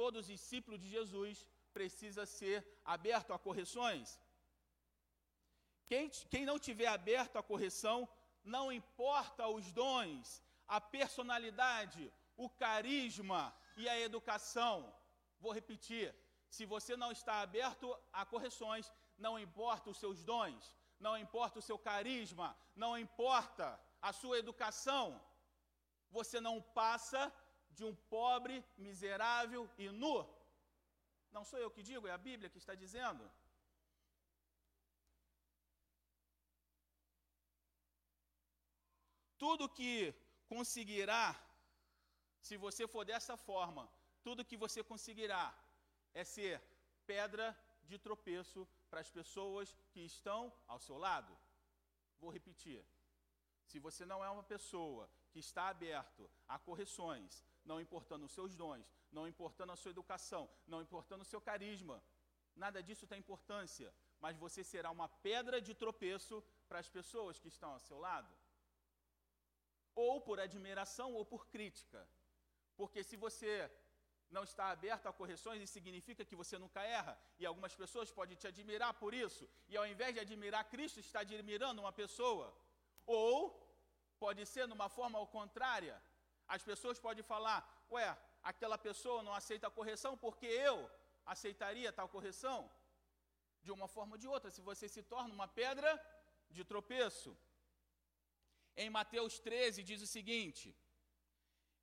Todos 0.00 0.20
os 0.20 0.26
discípulos 0.34 0.80
de 0.80 0.88
Jesus 0.96 1.46
precisa 1.76 2.24
ser 2.24 2.58
aberto 2.94 3.30
a 3.34 3.38
correções. 3.46 4.18
Quem, 5.90 6.08
quem 6.32 6.44
não 6.50 6.58
tiver 6.66 6.86
aberto 6.86 7.36
à 7.36 7.42
correção, 7.42 8.08
não 8.42 8.64
importa 8.72 9.46
os 9.56 9.66
dons, 9.80 10.42
a 10.66 10.80
personalidade, 10.80 12.02
o 12.44 12.48
carisma 12.48 13.42
e 13.76 13.88
a 13.92 14.00
educação. 14.08 14.74
Vou 15.38 15.52
repetir: 15.52 16.06
se 16.56 16.64
você 16.64 16.96
não 16.96 17.12
está 17.12 17.34
aberto 17.42 17.86
a 18.10 18.24
correções, 18.24 18.90
não 19.18 19.38
importa 19.38 19.90
os 19.90 19.98
seus 19.98 20.24
dons, 20.24 20.74
não 20.98 21.14
importa 21.24 21.58
o 21.58 21.66
seu 21.68 21.78
carisma, 21.78 22.56
não 22.74 22.92
importa 23.06 23.78
a 24.00 24.14
sua 24.14 24.38
educação, 24.38 25.04
você 26.10 26.40
não 26.40 26.56
passa 26.80 27.20
de 27.70 27.84
um 27.84 27.94
pobre, 27.94 28.64
miserável 28.76 29.68
e 29.78 29.88
nu. 29.90 30.16
Não 31.30 31.44
sou 31.44 31.58
eu 31.58 31.70
que 31.70 31.82
digo, 31.82 32.06
é 32.06 32.12
a 32.12 32.18
Bíblia 32.18 32.50
que 32.50 32.58
está 32.58 32.74
dizendo. 32.74 33.30
Tudo 39.38 39.68
que 39.68 40.12
conseguirá, 40.46 41.26
se 42.42 42.56
você 42.56 42.86
for 42.86 43.04
dessa 43.04 43.36
forma, 43.36 43.90
tudo 44.22 44.44
que 44.44 44.56
você 44.56 44.82
conseguirá 44.82 45.44
é 46.12 46.24
ser 46.24 46.60
pedra 47.06 47.46
de 47.84 47.98
tropeço 47.98 48.68
para 48.90 49.00
as 49.00 49.10
pessoas 49.10 49.74
que 49.92 50.00
estão 50.00 50.52
ao 50.66 50.78
seu 50.78 50.98
lado. 50.98 51.32
Vou 52.18 52.30
repetir. 52.30 52.84
Se 53.64 53.78
você 53.78 54.04
não 54.04 54.22
é 54.24 54.28
uma 54.28 54.42
pessoa 54.42 55.08
que 55.30 55.38
está 55.38 55.68
aberto 55.68 56.30
a 56.48 56.58
correções, 56.58 57.44
não 57.64 57.80
importando 57.80 58.24
os 58.26 58.32
seus 58.32 58.54
dons, 58.54 58.86
não 59.12 59.26
importando 59.28 59.72
a 59.72 59.76
sua 59.76 59.90
educação, 59.90 60.48
não 60.66 60.82
importando 60.82 61.22
o 61.22 61.30
seu 61.32 61.40
carisma, 61.40 62.02
nada 62.54 62.82
disso 62.82 63.06
tem 63.06 63.18
importância, 63.18 63.92
mas 64.20 64.36
você 64.36 64.62
será 64.62 64.90
uma 64.90 65.08
pedra 65.08 65.60
de 65.60 65.74
tropeço 65.74 66.42
para 66.68 66.78
as 66.78 66.88
pessoas 66.88 67.38
que 67.38 67.48
estão 67.48 67.72
ao 67.72 67.80
seu 67.80 67.98
lado 67.98 68.32
ou 69.94 70.20
por 70.20 70.38
admiração 70.40 71.12
ou 71.18 71.24
por 71.24 71.46
crítica. 71.48 72.00
Porque 72.76 73.02
se 73.02 73.16
você 73.16 73.70
não 74.30 74.44
está 74.44 74.70
aberto 74.70 75.06
a 75.06 75.12
correções, 75.12 75.62
isso 75.62 75.72
significa 75.72 76.24
que 76.24 76.36
você 76.36 76.56
nunca 76.58 76.82
erra. 76.82 77.18
E 77.38 77.44
algumas 77.44 77.74
pessoas 77.74 78.10
podem 78.10 78.36
te 78.36 78.46
admirar 78.46 78.94
por 78.94 79.12
isso. 79.12 79.48
E 79.68 79.76
ao 79.76 79.86
invés 79.86 80.14
de 80.14 80.20
admirar 80.20 80.64
Cristo, 80.74 81.00
está 81.00 81.20
admirando 81.20 81.82
uma 81.82 81.92
pessoa. 81.92 82.46
Ou 83.06 83.34
pode 84.18 84.44
ser 84.46 84.66
numa 84.68 84.88
forma 84.88 85.18
ao 85.18 85.26
contrária. 85.26 86.00
As 86.56 86.62
pessoas 86.70 86.98
podem 87.06 87.24
falar: 87.32 87.58
ué, 87.96 88.08
aquela 88.50 88.78
pessoa 88.88 89.22
não 89.26 89.34
aceita 89.40 89.66
a 89.68 89.76
correção 89.78 90.12
porque 90.24 90.46
eu 90.68 90.76
aceitaria 91.34 91.96
tal 91.98 92.08
correção. 92.16 92.58
De 93.66 93.70
uma 93.76 93.86
forma 93.94 94.14
ou 94.14 94.20
de 94.22 94.28
outra, 94.34 94.50
se 94.50 94.62
você 94.68 94.86
se 94.88 95.02
torna 95.12 95.34
uma 95.38 95.48
pedra 95.60 95.90
de 96.56 96.64
tropeço. 96.70 97.30
Em 98.76 98.90
Mateus 98.98 99.38
13 99.38 99.82
diz 99.90 100.00
o 100.02 100.12
seguinte: 100.16 100.74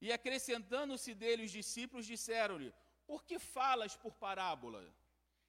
E 0.06 0.12
acrescentando-se 0.18 1.14
dele 1.22 1.46
os 1.48 1.52
discípulos 1.60 2.06
disseram-lhe: 2.14 2.74
Por 3.06 3.24
que 3.24 3.38
falas 3.40 3.96
por 3.96 4.14
parábola? 4.26 4.82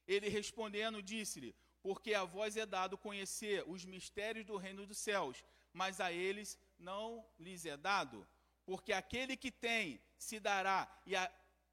Ele 0.06 0.28
respondendo 0.38 1.02
disse-lhe: 1.12 1.54
Porque 1.86 2.12
a 2.14 2.24
vós 2.24 2.56
é 2.56 2.66
dado 2.78 3.02
conhecer 3.06 3.64
os 3.66 3.84
mistérios 3.84 4.46
do 4.50 4.56
reino 4.56 4.86
dos 4.86 4.98
céus, 4.98 5.44
mas 5.72 6.00
a 6.00 6.12
eles 6.12 6.58
não 6.78 7.26
lhes 7.38 7.64
é 7.66 7.76
dado. 7.76 8.26
Porque 8.68 8.92
aquele 8.92 9.34
que 9.42 9.50
tem 9.50 9.98
se 10.26 10.38
dará 10.38 10.78
e 11.06 11.16
a, 11.16 11.22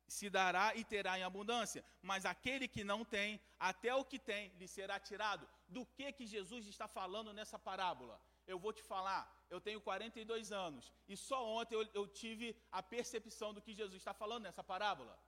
se 0.08 0.30
dará 0.30 0.66
e 0.80 0.84
terá 0.92 1.20
em 1.20 1.24
abundância, 1.24 1.84
mas 2.10 2.26
aquele 2.26 2.68
que 2.76 2.84
não 2.92 3.04
tem, 3.04 3.30
até 3.70 3.94
o 3.94 4.06
que 4.12 4.20
tem 4.30 4.44
lhe 4.60 4.68
será 4.76 4.98
tirado. 5.10 5.46
Do 5.68 5.86
que 5.98 6.14
que 6.14 6.26
Jesus 6.26 6.66
está 6.74 6.88
falando 6.88 7.34
nessa 7.34 7.60
parábola? 7.60 8.16
Eu 8.48 8.58
vou 8.58 8.72
te 8.72 8.82
falar, 8.82 9.24
eu 9.50 9.60
tenho 9.60 9.82
42 9.82 10.54
anos 10.54 10.90
e 11.06 11.18
só 11.18 11.40
ontem 11.46 11.76
eu, 11.76 11.86
eu 12.00 12.08
tive 12.08 12.56
a 12.72 12.82
percepção 12.82 13.54
do 13.54 13.62
que 13.62 13.74
Jesus 13.82 14.00
está 14.02 14.14
falando 14.14 14.44
nessa 14.44 14.64
parábola. 14.64 15.20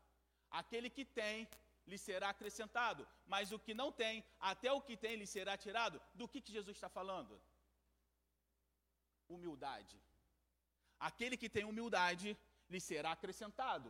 Aquele 0.49 0.89
que 0.89 1.03
tem, 1.03 1.49
lhe 1.86 1.97
será 1.97 2.30
acrescentado, 2.30 3.06
mas 3.25 3.51
o 3.51 3.60
que 3.60 3.73
não 3.73 3.91
tem, 3.91 4.23
até 4.39 4.71
o 4.71 4.82
que 4.82 4.95
tem, 4.95 5.17
lhe 5.17 5.27
será 5.27 5.58
tirado. 5.58 6.01
Do 6.13 6.30
que, 6.30 6.39
que 6.39 6.53
Jesus 6.53 6.77
está 6.77 6.88
falando? 6.88 7.41
Humildade. 9.27 9.97
Aquele 11.00 11.38
que 11.38 11.50
tem 11.50 11.66
humildade, 11.66 12.38
lhe 12.70 12.80
será 12.80 13.12
acrescentado. 13.12 13.90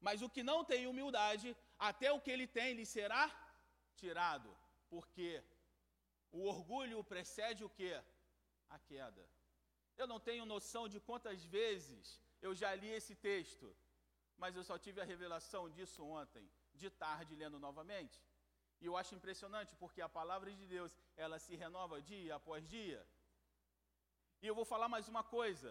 Mas 0.00 0.22
o 0.22 0.28
que 0.28 0.42
não 0.42 0.64
tem 0.64 0.86
humildade, 0.86 1.56
até 1.78 2.12
o 2.12 2.20
que 2.20 2.30
ele 2.30 2.46
tem, 2.46 2.74
lhe 2.74 2.86
será 2.86 3.24
tirado. 3.96 4.50
Porque 4.88 5.42
o 6.30 6.44
orgulho 6.44 7.02
precede 7.02 7.64
o 7.64 7.70
que? 7.70 7.92
A 8.68 8.78
queda. 8.78 9.24
Eu 9.96 10.06
não 10.06 10.20
tenho 10.20 10.44
noção 10.46 10.88
de 10.88 11.00
quantas 11.00 11.44
vezes 11.44 12.20
eu 12.40 12.54
já 12.54 12.74
li 12.74 12.88
esse 12.88 13.14
texto, 13.14 13.74
mas 14.36 14.54
eu 14.54 14.62
só 14.62 14.78
tive 14.78 15.00
a 15.00 15.04
revelação 15.04 15.68
disso 15.68 16.04
ontem, 16.04 16.48
de 16.74 16.88
tarde, 16.90 17.34
lendo 17.34 17.58
novamente. 17.58 18.22
E 18.80 18.86
eu 18.86 18.96
acho 18.96 19.14
impressionante 19.14 19.74
porque 19.76 20.00
a 20.00 20.08
palavra 20.08 20.52
de 20.52 20.66
Deus, 20.66 20.92
ela 21.16 21.38
se 21.38 21.56
renova 21.56 22.00
dia 22.00 22.36
após 22.36 22.68
dia. 22.68 23.04
E 24.40 24.46
eu 24.46 24.54
vou 24.54 24.64
falar 24.64 24.88
mais 24.88 25.08
uma 25.08 25.24
coisa. 25.24 25.70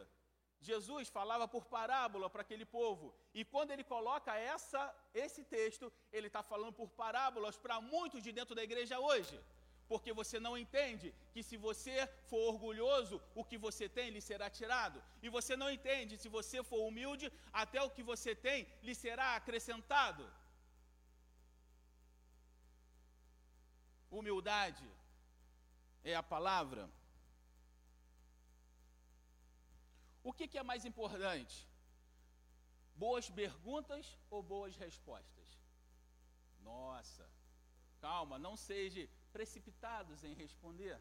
Jesus 0.60 1.10
falava 1.10 1.48
por 1.48 1.66
parábola 1.66 2.30
para 2.30 2.42
aquele 2.42 2.66
povo. 2.66 3.14
E 3.34 3.46
quando 3.46 3.72
ele 3.72 3.84
coloca 3.84 4.36
essa, 4.36 4.96
esse 5.14 5.44
texto, 5.44 5.92
ele 6.12 6.28
está 6.28 6.42
falando 6.42 6.74
por 6.74 6.90
parábolas 6.90 7.58
para 7.58 7.80
muitos 7.80 8.24
de 8.24 8.32
dentro 8.32 8.56
da 8.56 8.64
igreja 8.64 9.00
hoje 9.00 9.40
porque 9.88 10.12
você 10.20 10.38
não 10.40 10.58
entende 10.58 11.14
que 11.34 11.42
se 11.42 11.58
você 11.66 11.96
for 12.30 12.42
orgulhoso, 12.54 13.22
o 13.34 13.44
que 13.50 13.58
você 13.58 13.88
tem 13.88 14.10
lhe 14.10 14.22
será 14.30 14.50
tirado. 14.50 15.02
E 15.22 15.30
você 15.30 15.56
não 15.56 15.70
entende, 15.72 16.18
se 16.18 16.30
você 16.38 16.62
for 16.64 16.82
humilde, 16.88 17.32
até 17.54 17.82
o 17.82 17.90
que 17.90 18.04
você 18.04 18.36
tem 18.36 18.68
lhe 18.84 18.94
será 18.94 19.36
acrescentado. 19.36 20.24
Humildade 24.12 24.88
é 26.04 26.16
a 26.16 26.24
palavra. 26.24 26.90
O 30.30 30.34
que, 30.34 30.46
que 30.52 30.58
é 30.62 30.64
mais 30.72 30.84
importante? 30.84 31.56
Boas 33.04 33.30
perguntas 33.30 34.06
ou 34.30 34.44
boas 34.44 34.76
respostas? 34.76 35.48
Nossa, 36.70 37.26
calma, 38.02 38.38
não 38.38 38.58
seja 38.58 39.08
precipitados 39.32 40.26
em 40.26 40.34
responder? 40.34 41.00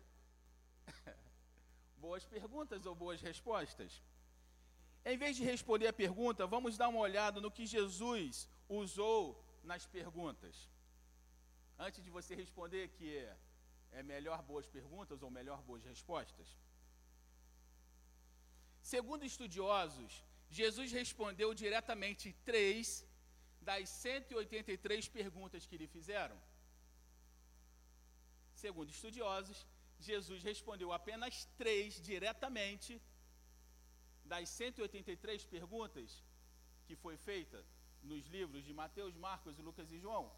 boas 2.07 2.25
perguntas 2.25 2.87
ou 2.87 2.95
boas 2.95 3.21
respostas? 3.21 4.01
Em 5.05 5.19
vez 5.19 5.35
de 5.37 5.43
responder 5.43 5.89
a 5.89 6.01
pergunta, 6.05 6.47
vamos 6.47 6.79
dar 6.79 6.89
uma 6.89 7.01
olhada 7.01 7.41
no 7.41 7.51
que 7.51 7.67
Jesus 7.67 8.49
usou 8.69 9.21
nas 9.65 9.85
perguntas. 9.99 10.71
Antes 11.77 12.05
de 12.05 12.11
você 12.11 12.37
responder 12.37 12.91
que 12.91 13.17
é, 13.17 13.37
é 13.91 14.03
melhor 14.05 14.41
boas 14.43 14.69
perguntas 14.69 15.21
ou 15.21 15.33
melhor 15.33 15.61
boas 15.63 15.85
respostas. 15.85 16.57
Segundo 18.93 19.25
estudiosos, 19.31 20.13
Jesus 20.59 20.93
respondeu 20.93 21.49
diretamente 21.63 22.27
três 22.49 23.05
das 23.69 23.89
183 23.89 25.09
perguntas 25.09 25.67
que 25.67 25.79
lhe 25.81 25.89
fizeram. 25.95 26.39
Segundo 28.55 28.91
estudiosos, 28.97 29.59
Jesus 30.09 30.41
respondeu 30.51 30.93
apenas 30.99 31.47
três 31.63 32.01
diretamente 32.11 32.93
das 34.25 34.49
183 34.51 35.45
perguntas 35.57 36.23
que 36.87 36.95
foi 36.95 37.17
feita 37.17 37.59
nos 38.11 38.25
livros 38.37 38.63
de 38.65 38.73
Mateus, 38.83 39.17
Marcos, 39.17 39.59
Lucas 39.59 39.91
e 39.91 39.99
João. 39.99 40.31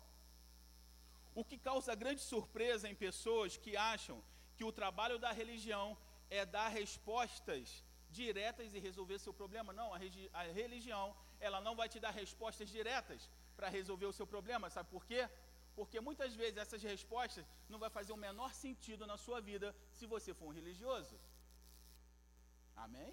O 1.35 1.45
que 1.45 1.59
causa 1.59 2.01
grande 2.03 2.23
surpresa 2.23 2.89
em 2.89 2.95
pessoas 2.95 3.59
que 3.59 3.77
acham 3.77 4.25
que 4.57 4.65
o 4.65 4.73
trabalho 4.81 5.19
da 5.19 5.33
religião 5.33 5.87
é 6.31 6.47
dar 6.47 6.69
respostas 6.69 7.85
diretas 8.11 8.75
e 8.75 8.79
resolver 8.79 9.19
seu 9.19 9.33
problema. 9.33 9.73
Não, 9.73 9.89
a, 9.95 9.99
a 10.33 10.43
religião, 10.61 11.15
ela 11.41 11.61
não 11.61 11.75
vai 11.81 11.89
te 11.89 12.01
dar 12.01 12.11
respostas 12.11 12.69
diretas 12.69 13.29
para 13.57 13.69
resolver 13.69 14.07
o 14.07 14.13
seu 14.13 14.27
problema. 14.27 14.71
Sabe 14.71 14.89
por 14.91 15.05
quê? 15.05 15.29
Porque 15.75 16.01
muitas 16.01 16.35
vezes 16.35 16.57
essas 16.57 16.83
respostas 16.83 17.45
não 17.69 17.79
vai 17.79 17.91
fazer 17.91 18.13
o 18.13 18.23
menor 18.29 18.53
sentido 18.55 19.07
na 19.07 19.17
sua 19.17 19.41
vida 19.41 19.75
se 19.93 20.07
você 20.07 20.33
for 20.35 20.47
um 20.49 20.57
religioso. 20.61 21.17
Amém? 22.77 23.13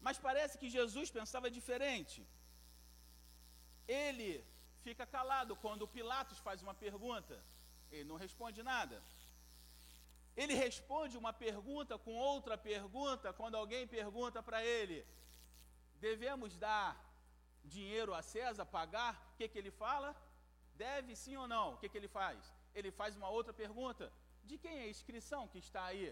Mas 0.00 0.18
parece 0.18 0.58
que 0.58 0.68
Jesus 0.70 1.10
pensava 1.10 1.50
diferente. 1.50 2.26
Ele 3.86 4.44
fica 4.86 5.06
calado 5.06 5.56
quando 5.56 5.92
Pilatos 5.96 6.38
faz 6.38 6.62
uma 6.62 6.74
pergunta. 6.74 7.34
Ele 7.90 8.04
não 8.10 8.16
responde 8.16 8.62
nada. 8.62 9.02
Ele 10.42 10.54
responde 10.66 11.14
uma 11.20 11.32
pergunta 11.44 11.94
com 12.04 12.14
outra 12.32 12.56
pergunta 12.56 13.32
quando 13.38 13.56
alguém 13.60 13.94
pergunta 13.98 14.40
para 14.48 14.58
ele: 14.74 14.98
devemos 16.06 16.52
dar 16.66 16.90
dinheiro 17.74 18.12
a 18.18 18.22
César, 18.32 18.64
pagar? 18.76 19.14
O 19.32 19.36
que, 19.38 19.48
que 19.48 19.58
ele 19.60 19.72
fala? 19.84 20.10
Deve 20.84 21.16
sim 21.22 21.36
ou 21.42 21.48
não? 21.54 21.66
O 21.72 21.78
que, 21.80 21.88
que 21.88 21.98
ele 22.00 22.10
faz? 22.20 22.38
Ele 22.78 22.92
faz 23.00 23.16
uma 23.20 23.30
outra 23.38 23.52
pergunta: 23.62 24.12
de 24.44 24.56
quem 24.62 24.74
é 24.78 24.84
a 24.84 24.94
inscrição 24.94 25.42
que 25.52 25.58
está 25.66 25.84
aí? 25.90 26.08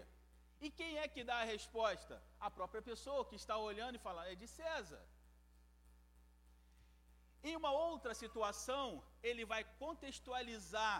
E 0.59 0.69
quem 0.79 0.91
é 1.03 1.07
que 1.07 1.23
dá 1.29 1.37
a 1.41 1.49
resposta? 1.55 2.21
A 2.47 2.51
própria 2.57 2.81
pessoa 2.81 3.27
que 3.29 3.37
está 3.41 3.55
olhando 3.69 3.95
e 3.95 4.05
fala: 4.07 4.27
é 4.31 4.35
de 4.35 4.47
César. 4.59 5.03
Em 7.49 7.55
uma 7.55 7.71
outra 7.71 8.13
situação, 8.23 8.85
ele 9.23 9.45
vai 9.53 9.63
contextualizar 9.83 10.99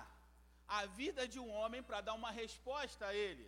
a 0.68 0.86
vida 0.86 1.28
de 1.28 1.40
um 1.40 1.50
homem 1.50 1.82
para 1.82 2.02
dar 2.02 2.14
uma 2.14 2.32
resposta 2.32 3.06
a 3.08 3.14
ele. 3.14 3.48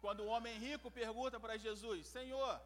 Quando 0.00 0.20
o 0.22 0.30
homem 0.34 0.58
rico 0.58 0.90
pergunta 0.90 1.38
para 1.40 1.56
Jesus: 1.56 2.06
Senhor, 2.06 2.60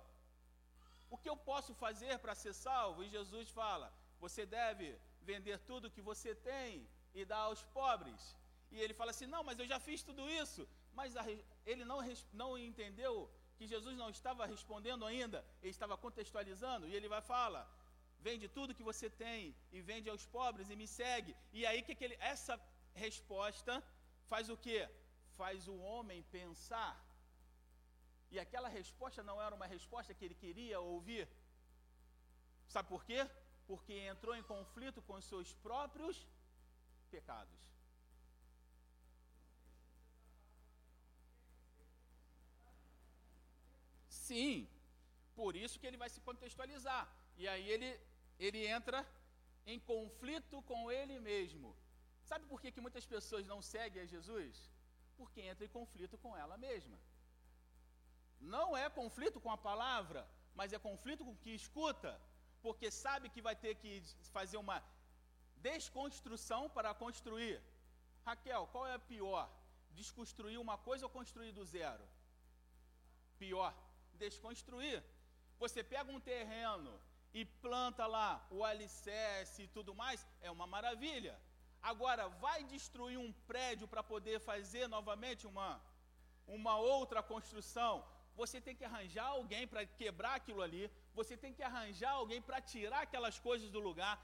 o 1.09 1.17
que 1.17 1.31
eu 1.33 1.37
posso 1.37 1.73
fazer 1.75 2.19
para 2.19 2.35
ser 2.35 2.53
salvo? 2.53 3.03
E 3.03 3.09
Jesus 3.09 3.49
fala: 3.51 3.93
Você 4.25 4.45
deve 4.45 4.87
vender 5.23 5.59
tudo 5.71 5.91
que 5.91 6.03
você 6.11 6.35
tem 6.35 6.87
e 7.15 7.25
dar 7.25 7.43
aos 7.49 7.63
pobres. 7.81 8.37
E 8.71 8.79
ele 8.81 8.95
fala 8.95 9.11
assim: 9.11 9.27
Não, 9.27 9.43
mas 9.43 9.59
eu 9.59 9.67
já 9.67 9.81
fiz 9.81 10.03
tudo 10.03 10.29
isso. 10.43 10.69
Mas 10.93 11.17
a, 11.17 11.25
ele 11.65 11.85
não, 11.85 11.99
não 12.33 12.59
entendeu 12.59 13.31
que 13.57 13.67
Jesus 13.67 13.97
não 13.97 14.11
estava 14.11 14.47
respondendo 14.47 15.05
ainda, 15.07 15.45
ele 15.63 15.71
estava 15.71 15.97
contextualizando. 15.97 16.87
E 16.87 16.95
ele 16.95 17.09
vai 17.09 17.23
falar: 17.23 17.67
Vende 18.27 18.49
tudo 18.49 18.75
que 18.75 18.89
você 18.91 19.09
tem 19.09 19.55
e 19.73 19.81
vende 19.81 20.11
aos 20.11 20.27
pobres 20.27 20.69
e 20.69 20.77
me 20.77 20.87
segue. 20.87 21.35
E 21.53 21.67
aí 21.67 21.83
que, 21.83 21.95
que 21.95 22.05
ele, 22.05 22.17
essa 22.21 22.55
resposta 22.95 23.83
faz 24.29 24.49
o 24.49 24.57
que? 24.57 24.89
Faz 25.37 25.69
o 25.69 25.77
homem 25.79 26.23
pensar. 26.25 26.95
E 28.31 28.39
aquela 28.39 28.69
resposta 28.69 29.23
não 29.23 29.41
era 29.43 29.55
uma 29.55 29.67
resposta 29.67 30.15
que 30.15 30.25
ele 30.25 30.35
queria 30.35 30.79
ouvir. 30.81 31.29
Sabe 32.69 32.89
por 32.89 33.05
quê? 33.05 33.29
Porque 33.67 33.93
entrou 33.93 34.35
em 34.37 34.43
conflito 34.43 35.03
com 35.03 35.21
seus 35.21 35.53
próprios 35.55 36.27
pecados. 37.11 37.59
Sim, 44.09 44.69
por 45.35 45.57
isso 45.57 45.79
que 45.81 45.87
ele 45.87 45.97
vai 45.97 46.09
se 46.09 46.21
contextualizar. 46.21 47.05
E 47.37 47.49
aí 47.49 47.69
ele, 47.69 47.99
ele 48.39 48.65
entra 48.67 49.05
em 49.67 49.81
conflito 49.81 50.63
com 50.63 50.91
ele 50.91 51.19
mesmo. 51.19 51.77
Sabe 52.31 52.45
por 52.51 52.59
que, 52.63 52.71
que 52.75 52.85
muitas 52.87 53.07
pessoas 53.13 53.45
não 53.53 53.61
seguem 53.61 54.03
a 54.03 54.11
Jesus? 54.15 54.57
Porque 55.19 55.41
entra 55.53 55.65
em 55.67 55.77
conflito 55.79 56.17
com 56.25 56.33
ela 56.43 56.57
mesma. 56.67 56.99
Não 58.57 58.69
é 58.83 58.85
conflito 58.99 59.39
com 59.45 59.51
a 59.55 59.63
palavra, 59.69 60.21
mas 60.59 60.73
é 60.73 60.79
conflito 60.79 61.25
com 61.25 61.33
o 61.33 61.43
que 61.45 61.53
escuta, 61.63 62.13
porque 62.65 62.89
sabe 63.05 63.33
que 63.35 63.43
vai 63.49 63.57
ter 63.65 63.75
que 63.83 63.93
fazer 64.37 64.59
uma 64.65 64.79
desconstrução 65.69 66.63
para 66.77 66.95
construir. 67.03 67.57
Raquel, 68.25 68.69
qual 68.73 68.87
é 68.87 68.95
a 68.95 69.07
pior? 69.13 69.45
Desconstruir 70.01 70.59
uma 70.67 70.79
coisa 70.89 71.07
ou 71.07 71.11
construir 71.19 71.53
do 71.59 71.65
zero? 71.65 72.07
Pior, 73.43 73.75
desconstruir. 74.25 75.03
Você 75.59 75.83
pega 75.83 76.13
um 76.17 76.25
terreno 76.33 76.95
e 77.35 77.45
planta 77.45 78.07
lá 78.07 78.47
o 78.51 78.65
alicerce 78.65 79.63
e 79.65 79.73
tudo 79.77 79.95
mais, 80.03 80.25
é 80.41 80.51
uma 80.51 80.67
maravilha. 80.77 81.37
Agora, 81.83 82.29
vai 82.29 82.63
destruir 82.65 83.19
um 83.19 83.33
prédio 83.51 83.89
para 83.89 84.03
poder 84.03 84.39
fazer 84.41 84.87
novamente 84.87 85.47
uma, 85.47 85.81
uma 86.47 86.77
outra 86.77 87.23
construção? 87.23 88.05
Você 88.37 88.61
tem 88.61 88.77
que 88.77 88.85
arranjar 88.85 89.27
alguém 89.27 89.67
para 89.67 89.85
quebrar 89.85 90.35
aquilo 90.37 90.63
ali, 90.63 90.91
você 91.15 91.37
tem 91.37 91.53
que 91.53 91.63
arranjar 91.63 92.13
alguém 92.13 92.41
para 92.41 92.61
tirar 92.61 93.03
aquelas 93.03 93.39
coisas 93.39 93.71
do 93.71 93.81
lugar. 93.81 94.15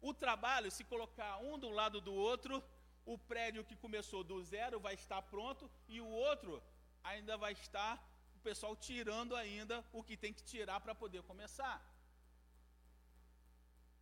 O 0.00 0.14
trabalho, 0.14 0.70
se 0.70 0.84
colocar 0.84 1.38
um 1.38 1.58
do 1.58 1.68
lado 1.68 2.00
do 2.00 2.14
outro, 2.14 2.62
o 3.04 3.18
prédio 3.18 3.64
que 3.64 3.76
começou 3.76 4.22
do 4.22 4.42
zero 4.42 4.78
vai 4.80 4.94
estar 4.94 5.20
pronto 5.22 5.70
e 5.88 6.00
o 6.00 6.08
outro 6.08 6.62
ainda 7.02 7.36
vai 7.36 7.52
estar, 7.52 7.94
o 8.36 8.40
pessoal 8.40 8.74
tirando 8.76 9.34
ainda 9.36 9.84
o 9.92 10.02
que 10.02 10.16
tem 10.16 10.32
que 10.32 10.44
tirar 10.44 10.80
para 10.80 10.94
poder 10.94 11.22
começar. 11.22 11.78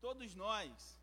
Todos 0.01 0.35
nós 0.35 1.01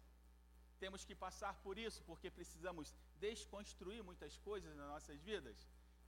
temos 0.85 1.03
que 1.07 1.15
passar 1.25 1.53
por 1.65 1.75
isso 1.85 1.99
porque 2.09 2.29
precisamos 2.39 2.87
desconstruir 3.25 4.01
muitas 4.09 4.33
coisas 4.47 4.71
nas 4.79 4.87
nossas 4.93 5.19
vidas. 5.29 5.57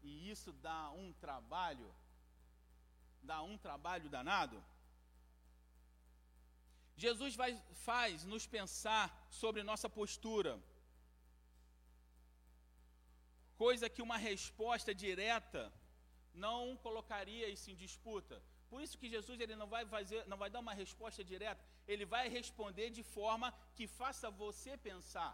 E 0.08 0.12
isso 0.34 0.50
dá 0.68 0.82
um 1.02 1.08
trabalho, 1.26 1.90
dá 3.32 3.40
um 3.52 3.58
trabalho 3.66 4.08
danado. 4.16 4.58
Jesus 7.06 7.34
vai, 7.42 7.52
faz 7.88 8.24
nos 8.34 8.46
pensar 8.58 9.06
sobre 9.42 9.64
nossa 9.72 9.90
postura, 10.00 10.54
coisa 13.66 13.90
que 13.96 14.06
uma 14.08 14.20
resposta 14.30 14.94
direta 15.06 15.64
não 16.46 16.62
colocaria 16.86 17.50
isso 17.56 17.72
em 17.72 17.80
disputa. 17.86 18.38
Por 18.70 18.80
isso 18.84 19.00
que 19.00 19.14
Jesus 19.16 19.40
ele 19.40 19.56
não 19.56 19.70
vai 19.76 19.84
fazer, 19.96 20.22
não 20.28 20.38
vai 20.44 20.52
dar 20.56 20.60
uma 20.60 20.76
resposta 20.84 21.24
direta, 21.34 21.64
ele 21.88 22.06
vai 22.06 22.28
responder 22.38 22.90
de 22.90 23.04
forma 23.16 23.54
que 23.76 23.88
faça 23.88 24.30
você 24.30 24.76
pensar. 24.90 25.34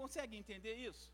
Consegue 0.00 0.36
entender 0.36 0.74
isso? 0.90 1.08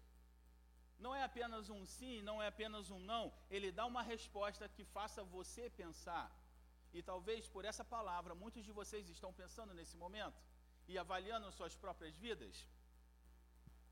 Não 1.04 1.14
é 1.14 1.22
apenas 1.22 1.68
um 1.68 1.84
sim, 1.84 2.22
não 2.22 2.42
é 2.42 2.46
apenas 2.46 2.90
um 2.90 3.00
não, 3.12 3.24
ele 3.50 3.70
dá 3.70 3.84
uma 3.84 4.02
resposta 4.02 4.68
que 4.68 4.84
faça 4.96 5.22
você 5.36 5.68
pensar. 5.82 6.26
E 6.96 7.02
talvez 7.02 7.46
por 7.54 7.64
essa 7.70 7.84
palavra 7.84 8.34
muitos 8.34 8.64
de 8.64 8.72
vocês 8.72 9.08
estão 9.08 9.32
pensando 9.40 9.74
nesse 9.74 9.96
momento 9.96 10.40
e 10.88 10.96
avaliando 10.96 11.52
suas 11.52 11.76
próprias 11.76 12.16
vidas. 12.16 12.66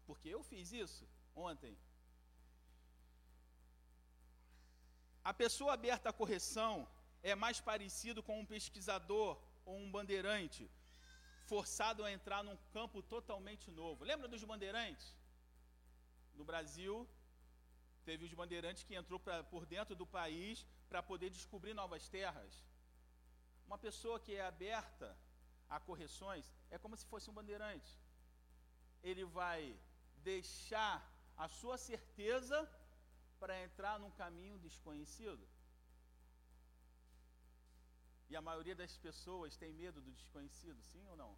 Porque 0.07 0.29
eu 0.29 0.43
fiz 0.43 0.73
isso 0.73 1.07
ontem. 1.35 1.77
A 5.23 5.33
pessoa 5.35 5.73
aberta 5.75 6.09
à 6.11 6.13
correção 6.13 6.87
é 7.31 7.35
mais 7.35 7.59
parecido 7.69 8.23
com 8.23 8.39
um 8.39 8.49
pesquisador 8.55 9.33
ou 9.65 9.77
um 9.83 9.91
bandeirante 9.97 10.71
forçado 11.53 12.05
a 12.05 12.13
entrar 12.17 12.43
num 12.45 12.57
campo 12.77 13.03
totalmente 13.15 13.71
novo. 13.71 14.05
Lembra 14.11 14.29
dos 14.29 14.45
bandeirantes? 14.45 15.07
No 16.35 16.45
Brasil, 16.51 17.09
teve 18.05 18.25
os 18.27 18.35
bandeirantes 18.41 18.85
que 18.85 18.95
entrou 19.01 19.19
pra, 19.19 19.43
por 19.53 19.65
dentro 19.65 19.95
do 20.01 20.07
país 20.07 20.67
para 20.91 21.03
poder 21.03 21.31
descobrir 21.31 21.75
novas 21.83 22.09
terras. 22.09 22.53
Uma 23.67 23.79
pessoa 23.79 24.21
que 24.21 24.35
é 24.35 24.45
aberta 24.45 25.09
a 25.69 25.81
correções 25.81 26.53
é 26.71 26.79
como 26.79 26.97
se 26.97 27.07
fosse 27.07 27.31
um 27.31 27.39
bandeirante. 27.41 27.93
Ele 29.03 29.25
vai 29.25 29.61
deixar 30.31 30.97
a 31.37 31.49
sua 31.49 31.77
certeza 31.79 32.59
para 33.41 33.63
entrar 33.63 33.99
num 33.99 34.11
caminho 34.11 34.59
desconhecido. 34.59 35.43
E 38.29 38.37
a 38.37 38.41
maioria 38.41 38.75
das 38.75 38.97
pessoas 39.07 39.57
tem 39.57 39.73
medo 39.73 40.01
do 40.01 40.13
desconhecido, 40.13 40.83
sim 40.83 41.07
ou 41.09 41.17
não? 41.17 41.37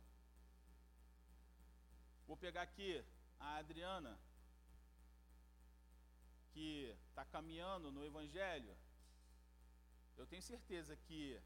Vou 2.27 2.37
pegar 2.37 2.63
aqui 2.63 3.05
a 3.39 3.57
Adriana, 3.57 4.19
que 6.53 6.97
está 7.09 7.25
caminhando 7.25 7.91
no 7.91 8.05
Evangelho. 8.05 8.75
Eu 10.17 10.27
tenho 10.27 10.43
certeza 10.43 10.97
que 10.97 11.41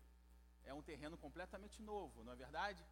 é 0.64 0.72
um 0.72 0.82
terreno 0.82 1.16
completamente 1.18 1.82
novo, 1.82 2.22
não 2.24 2.32
é 2.32 2.36
verdade? 2.36 2.84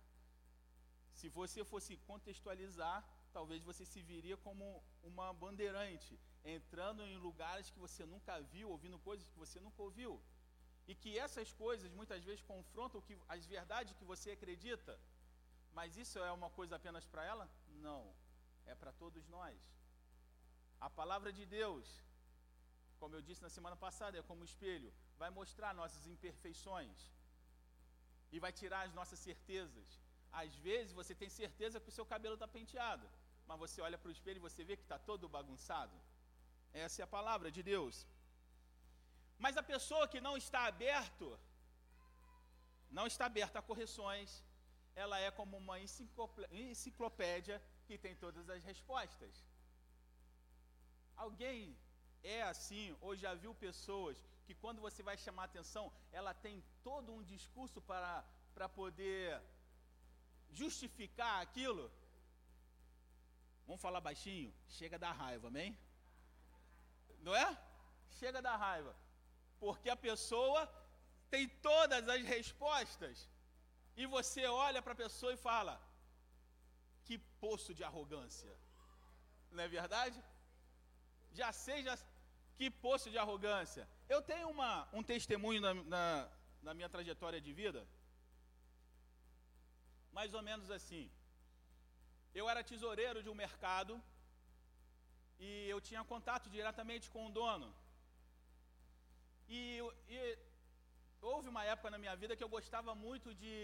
Se 1.13 1.29
você 1.29 1.65
fosse 1.65 1.97
contextualizar, 2.11 2.99
talvez 3.33 3.63
você 3.63 3.85
se 3.85 4.01
viria 4.03 4.37
como 4.37 4.83
uma 5.03 5.33
bandeirante, 5.33 6.19
entrando 6.45 7.03
em 7.07 7.17
lugares 7.17 7.71
que 7.71 7.79
você 7.79 8.05
nunca 8.05 8.41
viu, 8.41 8.71
ouvindo 8.71 8.99
coisas 8.99 9.29
que 9.29 9.39
você 9.39 9.61
nunca 9.61 9.83
ouviu. 9.83 10.13
E 10.91 10.95
que 11.01 11.11
essas 11.27 11.49
coisas 11.65 11.91
muitas 11.99 12.23
vezes 12.29 12.43
confrontam 12.53 13.05
que, 13.07 13.15
as 13.37 13.45
verdades 13.55 13.97
que 13.99 14.11
você 14.13 14.31
acredita. 14.37 14.95
Mas 15.79 15.97
isso 16.03 16.19
é 16.29 16.33
uma 16.33 16.51
coisa 16.59 16.77
apenas 16.77 17.05
para 17.13 17.25
ela? 17.33 17.47
Não. 17.87 18.03
É 18.73 18.75
para 18.75 18.93
todos 19.03 19.27
nós. 19.37 19.59
A 20.87 20.89
palavra 21.01 21.31
de 21.39 21.45
Deus, 21.59 21.87
como 23.01 23.15
eu 23.17 23.23
disse 23.29 23.43
na 23.47 23.53
semana 23.57 23.77
passada, 23.87 24.19
é 24.19 24.29
como 24.31 24.49
espelho, 24.51 24.91
vai 25.23 25.31
mostrar 25.39 25.79
nossas 25.81 26.07
imperfeições 26.07 26.99
e 28.35 28.39
vai 28.45 28.53
tirar 28.61 28.83
as 28.87 28.95
nossas 28.99 29.19
certezas. 29.29 29.89
Às 30.43 30.55
vezes 30.67 30.93
você 31.01 31.15
tem 31.15 31.31
certeza 31.41 31.81
que 31.81 31.89
o 31.89 31.97
seu 31.99 32.07
cabelo 32.13 32.35
está 32.35 32.49
penteado, 32.59 33.07
mas 33.47 33.59
você 33.65 33.81
olha 33.81 33.99
para 33.99 34.11
o 34.11 34.17
espelho 34.17 34.39
e 34.39 34.49
você 34.49 34.63
vê 34.69 34.77
que 34.77 34.87
está 34.89 34.99
todo 34.99 35.35
bagunçado. 35.37 35.97
Essa 36.73 37.03
é 37.03 37.05
a 37.05 37.15
palavra 37.19 37.51
de 37.51 37.63
Deus. 37.63 38.07
Mas 39.39 39.57
a 39.57 39.63
pessoa 39.63 40.09
que 40.13 40.21
não 40.21 40.37
está 40.37 40.61
aberto, 40.67 41.27
não 42.91 43.07
está 43.07 43.27
aberta 43.27 43.59
a 43.59 43.67
correções, 43.71 44.45
ela 45.03 45.19
é 45.27 45.31
como 45.31 45.57
uma 45.57 45.79
enciclopédia 45.81 47.63
que 47.87 47.97
tem 47.97 48.15
todas 48.17 48.49
as 48.55 48.65
respostas. 48.65 49.35
Alguém 51.17 51.79
é 52.23 52.43
assim, 52.43 52.97
ou 53.01 53.15
já 53.17 53.35
viu 53.35 53.55
pessoas 53.55 54.17
que 54.45 54.55
quando 54.55 54.81
você 54.81 55.03
vai 55.03 55.17
chamar 55.17 55.45
atenção, 55.45 55.93
ela 56.11 56.33
tem 56.35 56.65
todo 56.83 57.15
um 57.15 57.23
discurso 57.23 57.81
para, 57.81 58.25
para 58.55 58.69
poder 58.69 59.41
justificar 60.51 61.43
aquilo? 61.43 61.91
Vamos 63.67 63.83
falar 63.83 64.01
baixinho? 64.01 64.53
Chega 64.69 64.99
da 64.99 65.13
raiva, 65.13 65.49
amém? 65.49 65.79
Não 67.21 67.35
é? 67.37 67.49
Chega 68.19 68.41
da 68.41 68.57
raiva. 68.57 68.97
Porque 69.65 69.91
a 69.91 69.97
pessoa 70.09 70.61
tem 71.31 71.49
todas 71.71 72.09
as 72.09 72.23
respostas 72.35 73.29
e 74.01 74.07
você 74.07 74.43
olha 74.47 74.81
para 74.81 74.93
a 74.93 75.03
pessoa 75.05 75.33
e 75.35 75.45
fala: 75.49 75.75
que 77.07 77.19
poço 77.45 77.73
de 77.79 77.85
arrogância. 77.91 78.55
Não 79.51 79.63
é 79.65 79.69
verdade? 79.69 80.19
Já 81.33 81.51
seja 81.53 81.93
que 82.57 82.71
poço 82.71 83.09
de 83.11 83.19
arrogância. 83.25 83.85
Eu 84.15 84.21
tenho 84.31 84.49
uma, 84.57 84.73
um 84.93 85.03
testemunho 85.03 85.61
na, 85.67 85.73
na, 85.95 86.05
na 86.67 86.75
minha 86.75 86.89
trajetória 86.95 87.41
de 87.47 87.53
vida, 87.53 87.81
mais 90.13 90.33
ou 90.39 90.43
menos 90.43 90.71
assim. 90.71 91.05
Eu 92.35 92.49
era 92.53 92.69
tesoureiro 92.71 93.23
de 93.23 93.31
um 93.33 93.41
mercado 93.45 93.95
e 95.47 95.49
eu 95.75 95.81
tinha 95.89 96.03
contato 96.13 96.51
diretamente 96.57 97.11
com 97.15 97.27
o 97.27 97.35
dono. 97.41 97.69
E, 99.49 99.81
e 100.09 100.39
houve 101.21 101.49
uma 101.49 101.65
época 101.65 101.91
na 101.91 101.99
minha 101.99 102.15
vida 102.15 102.37
que 102.37 102.45
eu 102.45 102.49
gostava 102.49 102.95
muito 102.95 103.35
de 103.35 103.55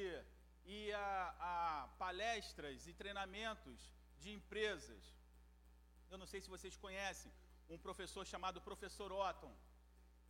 ir 0.64 0.94
a, 0.94 1.34
a 1.50 1.88
palestras 1.98 2.86
e 2.86 2.94
treinamentos 2.94 3.92
de 4.18 4.32
empresas. 4.32 5.02
Eu 6.10 6.18
não 6.18 6.26
sei 6.26 6.40
se 6.40 6.48
vocês 6.48 6.76
conhecem 6.76 7.30
um 7.68 7.78
professor 7.78 8.24
chamado 8.26 8.60
Professor 8.60 9.12
Otton. 9.12 9.54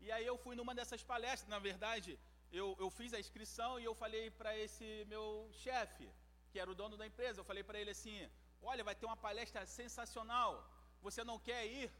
E 0.01 0.11
aí 0.11 0.27
eu 0.27 0.37
fui 0.37 0.55
numa 0.57 0.75
dessas 0.75 1.03
palestras, 1.03 1.49
na 1.49 1.59
verdade, 1.59 2.19
eu, 2.53 2.77
eu 2.79 2.91
fiz 2.91 3.13
a 3.15 3.21
inscrição 3.21 3.79
e 3.79 3.85
eu 3.85 3.95
falei 3.95 4.31
para 4.31 4.57
esse 4.65 5.05
meu 5.13 5.49
chefe, 5.53 6.09
que 6.51 6.59
era 6.59 6.71
o 6.71 6.75
dono 6.75 6.97
da 6.97 7.07
empresa, 7.07 7.41
eu 7.41 7.45
falei 7.45 7.65
para 7.69 7.81
ele 7.81 7.91
assim: 7.91 8.17
olha, 8.63 8.85
vai 8.89 8.95
ter 8.95 9.07
uma 9.07 9.17
palestra 9.17 9.65
sensacional, 9.67 10.53
você 11.01 11.23
não 11.31 11.39
quer 11.39 11.67
ir? 11.67 11.91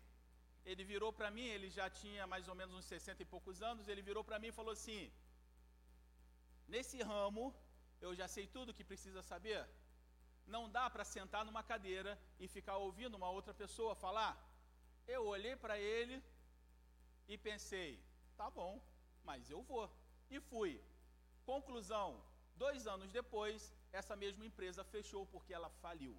Ele 0.71 0.85
virou 0.93 1.13
para 1.13 1.31
mim, 1.37 1.47
ele 1.55 1.69
já 1.79 1.87
tinha 1.91 2.27
mais 2.27 2.49
ou 2.49 2.55
menos 2.55 2.75
uns 2.75 2.87
60 2.87 3.23
e 3.23 3.33
poucos 3.35 3.63
anos, 3.71 3.89
ele 3.89 4.03
virou 4.03 4.25
para 4.29 4.39
mim 4.39 4.49
e 4.49 4.59
falou 4.61 4.73
assim: 4.73 5.13
nesse 6.75 6.99
ramo, 7.03 7.55
eu 8.01 8.15
já 8.21 8.27
sei 8.35 8.47
tudo 8.47 8.77
que 8.79 8.91
precisa 8.93 9.23
saber. 9.23 9.61
Não 10.47 10.63
dá 10.77 10.85
para 10.91 11.05
sentar 11.05 11.45
numa 11.45 11.63
cadeira 11.63 12.13
e 12.39 12.47
ficar 12.57 12.77
ouvindo 12.77 13.15
uma 13.21 13.31
outra 13.31 13.55
pessoa 13.63 13.95
falar. 13.95 14.33
Eu 15.07 15.23
olhei 15.35 15.55
para 15.57 15.79
ele 15.79 16.23
e 17.29 17.37
pensei: 17.37 17.91
tá 18.37 18.49
bom, 18.51 18.83
mas 19.23 19.51
eu 19.51 19.63
vou. 19.63 19.91
E 20.31 20.41
fui. 20.41 20.73
Conclusão: 21.45 22.23
dois 22.57 22.87
anos 22.87 23.11
depois, 23.13 23.73
essa 23.93 24.17
mesma 24.17 24.45
empresa 24.45 24.83
fechou 24.85 25.27
porque 25.27 25.55
ela 25.55 25.71
faliu. 25.85 26.17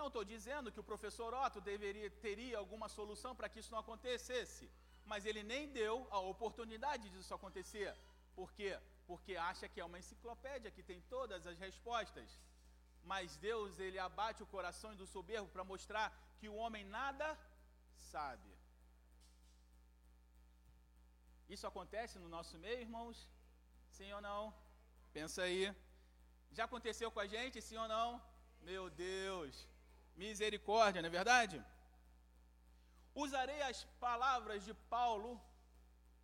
Não 0.00 0.08
estou 0.08 0.24
dizendo 0.34 0.70
que 0.72 0.82
o 0.82 0.88
professor 0.90 1.30
Otto 1.44 1.60
deveria, 1.60 2.08
teria 2.26 2.56
alguma 2.62 2.88
solução 2.98 3.32
para 3.38 3.48
que 3.48 3.60
isso 3.60 3.72
não 3.74 3.80
acontecesse, 3.84 4.66
mas 5.10 5.24
ele 5.28 5.42
nem 5.52 5.62
deu 5.80 5.94
a 6.16 6.20
oportunidade 6.32 7.10
disso 7.14 7.34
acontecer. 7.34 7.90
Por 8.38 8.52
quê? 8.58 8.72
Porque 9.08 9.34
acha 9.50 9.68
que 9.68 9.80
é 9.80 9.84
uma 9.84 10.00
enciclopédia 10.02 10.70
que 10.76 10.84
tem 10.90 11.00
todas 11.14 11.46
as 11.50 11.58
respostas. 11.66 12.28
Mas 13.10 13.36
Deus, 13.48 13.78
ele 13.86 13.98
abate 13.98 14.42
o 14.42 14.50
coração 14.54 14.94
do 15.00 15.06
soberbo 15.14 15.48
para 15.54 15.64
mostrar 15.72 16.06
que 16.38 16.48
o 16.48 16.58
homem 16.62 16.84
nada 16.98 17.28
sabe. 18.12 18.52
Isso 21.54 21.66
acontece 21.66 22.18
no 22.18 22.28
nosso 22.36 22.56
meio, 22.64 22.82
irmãos? 22.86 23.18
Sim 23.96 24.12
ou 24.12 24.20
não? 24.20 24.42
Pensa 25.12 25.42
aí. 25.48 25.74
Já 26.56 26.64
aconteceu 26.66 27.10
com 27.10 27.20
a 27.24 27.26
gente, 27.34 27.62
sim 27.68 27.78
ou 27.84 27.88
não? 27.96 28.08
Meu 28.70 28.84
Deus. 28.90 29.66
Misericórdia, 30.22 31.00
não 31.02 31.10
é 31.10 31.18
verdade? 31.20 31.56
Usarei 33.24 33.60
as 33.70 33.78
palavras 34.06 34.60
de 34.68 34.74
Paulo 34.94 35.30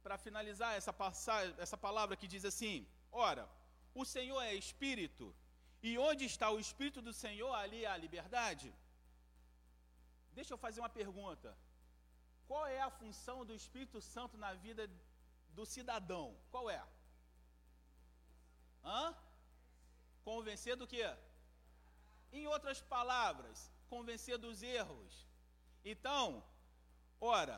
para 0.05 0.17
finalizar 0.27 0.73
essa 0.79 0.93
passagem, 1.03 1.55
essa 1.65 1.79
palavra 1.87 2.17
que 2.21 2.33
diz 2.35 2.45
assim: 2.51 2.77
Ora, 3.27 3.45
o 4.01 4.05
Senhor 4.15 4.41
é 4.43 4.53
espírito, 4.65 5.27
e 5.89 5.91
onde 6.09 6.25
está 6.33 6.49
o 6.51 6.61
espírito 6.65 7.01
do 7.09 7.15
Senhor, 7.25 7.53
ali 7.63 7.81
há 7.87 7.97
liberdade. 8.05 8.69
Deixa 10.39 10.53
eu 10.55 10.59
fazer 10.67 10.81
uma 10.83 10.95
pergunta. 11.01 11.51
Qual 12.49 12.65
é 12.67 12.81
a 12.81 12.95
função 13.01 13.39
do 13.49 13.55
Espírito 13.61 14.01
Santo 14.15 14.37
na 14.45 14.53
vida 14.65 14.85
do 15.59 15.65
cidadão? 15.75 16.27
Qual 16.51 16.67
é? 16.79 16.83
Hã? 18.85 19.17
Convencer 20.31 20.77
do 20.77 20.87
quê? 20.93 21.07
Em 22.33 22.47
outras 22.55 22.81
palavras, 22.95 23.57
convencer 23.85 24.37
dos 24.39 24.63
erros. 24.63 25.13
Então, 25.85 26.43
ora, 27.21 27.57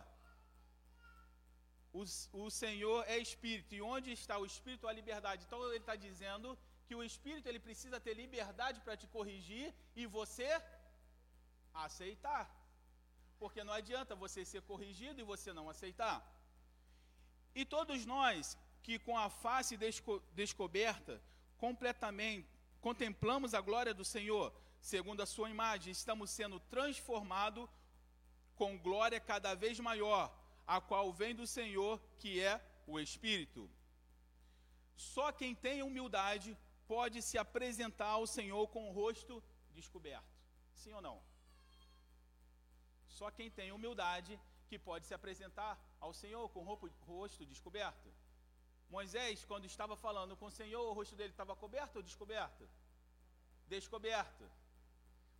o, 1.92 2.04
o 2.44 2.50
Senhor 2.50 3.04
é 3.06 3.18
Espírito, 3.18 3.74
e 3.74 3.82
onde 3.82 4.10
está 4.12 4.38
o 4.38 4.46
Espírito, 4.46 4.88
a 4.88 4.92
liberdade. 4.92 5.44
Então, 5.44 5.60
ele 5.66 5.84
está 5.84 5.96
dizendo 5.96 6.58
que 6.86 6.94
o 6.94 7.02
Espírito 7.02 7.48
ele 7.48 7.58
precisa 7.68 7.98
ter 7.98 8.14
liberdade 8.14 8.80
para 8.80 8.96
te 8.96 9.06
corrigir 9.06 9.74
e 9.94 10.06
você 10.06 10.50
aceitar. 11.74 12.44
Porque 13.38 13.62
não 13.64 13.72
adianta 13.72 14.14
você 14.14 14.44
ser 14.44 14.62
corrigido 14.62 15.20
e 15.20 15.30
você 15.32 15.52
não 15.52 15.68
aceitar. 15.68 16.18
E 17.54 17.64
todos 17.64 18.04
nós 18.04 18.56
que 18.82 18.98
com 18.98 19.16
a 19.18 19.28
face 19.28 19.76
desco 19.76 20.22
descoberta, 20.32 21.20
completamente 21.58 22.48
contemplamos 22.80 23.52
a 23.52 23.60
glória 23.60 23.92
do 23.92 24.04
Senhor, 24.04 24.52
segundo 24.92 25.20
a 25.20 25.26
sua 25.34 25.48
imagem, 25.50 25.90
estamos 25.90 26.30
sendo 26.30 26.58
transformados 26.74 27.68
com 28.54 28.78
glória 28.86 29.20
cada 29.30 29.52
vez 29.62 29.80
maior, 29.80 30.24
a 30.74 30.80
qual 30.80 31.12
vem 31.20 31.34
do 31.34 31.46
Senhor, 31.56 31.94
que 32.20 32.40
é 32.40 32.54
o 32.86 33.00
Espírito. 33.00 33.62
Só 34.94 35.26
quem 35.32 35.52
tem 35.56 35.82
humildade 35.82 36.56
pode 36.86 37.20
se 37.28 37.36
apresentar 37.36 38.12
ao 38.18 38.26
Senhor 38.28 38.64
com 38.74 38.88
o 38.88 38.92
rosto 38.92 39.42
descoberto. 39.78 40.36
Sim 40.82 40.92
ou 40.98 41.02
não? 41.02 41.18
Só 43.08 43.28
quem 43.38 43.50
tem 43.50 43.72
humildade 43.72 44.38
que 44.68 44.78
pode 44.78 45.04
se 45.08 45.14
apresentar 45.14 45.72
ao 45.98 46.12
Senhor 46.12 46.48
com 46.50 46.60
o 46.60 46.76
rosto 47.12 47.44
descoberto. 47.44 48.08
Moisés, 48.88 49.44
quando 49.44 49.64
estava 49.64 49.96
falando 49.96 50.36
com 50.36 50.46
o 50.46 50.56
Senhor, 50.60 50.84
o 50.88 50.92
rosto 50.92 51.16
dele 51.16 51.32
estava 51.32 51.56
coberto 51.56 51.96
ou 51.96 52.04
descoberto? 52.04 52.68
Descoberto. 53.66 54.48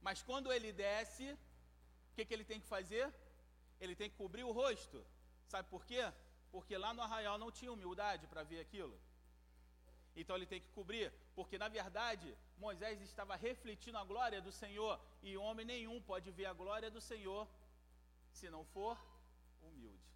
Mas 0.01 0.23
quando 0.23 0.53
ele 0.53 0.73
desce, 0.73 1.33
o 2.11 2.15
que, 2.15 2.25
que 2.25 2.35
ele 2.35 2.45
tem 2.45 2.61
que 2.61 2.67
fazer? 2.67 3.13
Ele 3.81 3.95
tem 3.95 4.09
que 4.11 4.17
cobrir 4.17 4.45
o 4.45 4.53
rosto. 4.53 5.05
Sabe 5.47 5.69
por 5.69 5.85
quê? 5.85 6.13
Porque 6.51 6.77
lá 6.77 6.95
no 6.95 7.03
arraial 7.03 7.39
não 7.39 7.51
tinha 7.51 7.73
humildade 7.73 8.27
para 8.27 8.43
ver 8.43 8.61
aquilo. 8.61 8.99
Então 10.15 10.35
ele 10.35 10.47
tem 10.47 10.61
que 10.61 10.71
cobrir, 10.71 11.13
porque 11.35 11.59
na 11.59 11.69
verdade 11.69 12.35
Moisés 12.57 13.01
estava 13.03 13.37
refletindo 13.37 13.99
a 13.99 14.05
glória 14.05 14.41
do 14.41 14.51
Senhor, 14.51 14.99
e 15.23 15.37
homem 15.37 15.67
nenhum 15.67 16.01
pode 16.01 16.31
ver 16.31 16.47
a 16.47 16.55
glória 16.55 16.91
do 16.91 17.03
Senhor 17.03 17.47
se 18.33 18.49
não 18.49 18.65
for 18.65 18.99
humilde. 19.61 20.07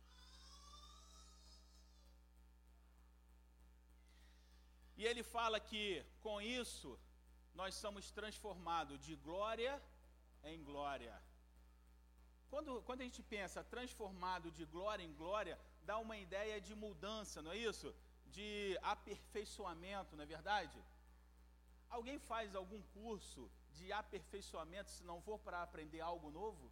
E 4.96 5.04
ele 5.04 5.22
fala 5.22 5.58
que 5.58 6.04
com 6.20 6.40
isso 6.40 6.98
nós 7.60 7.74
somos 7.74 8.04
transformados 8.18 8.98
de 9.06 9.14
glória 9.26 9.72
em 10.50 10.58
glória. 10.68 11.14
Quando, 12.52 12.70
quando 12.86 13.02
a 13.02 13.06
gente 13.08 13.22
pensa 13.34 13.68
transformado 13.74 14.46
de 14.58 14.64
glória 14.74 15.04
em 15.08 15.14
glória, 15.22 15.56
dá 15.88 15.96
uma 16.04 16.16
ideia 16.26 16.56
de 16.66 16.74
mudança, 16.84 17.42
não 17.42 17.52
é 17.52 17.58
isso? 17.70 17.88
De 18.36 18.50
aperfeiçoamento, 18.94 20.16
não 20.16 20.24
é 20.24 20.34
verdade? 20.36 20.78
Alguém 21.96 22.18
faz 22.30 22.54
algum 22.54 22.82
curso 22.98 23.42
de 23.76 23.92
aperfeiçoamento 23.92 24.90
se 24.96 25.04
não 25.10 25.20
for 25.20 25.38
para 25.46 25.62
aprender 25.62 26.00
algo 26.00 26.30
novo? 26.40 26.66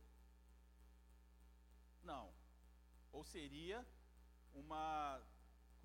Não. 2.02 2.26
Ou 3.12 3.24
seria 3.34 3.86
uma 4.54 5.20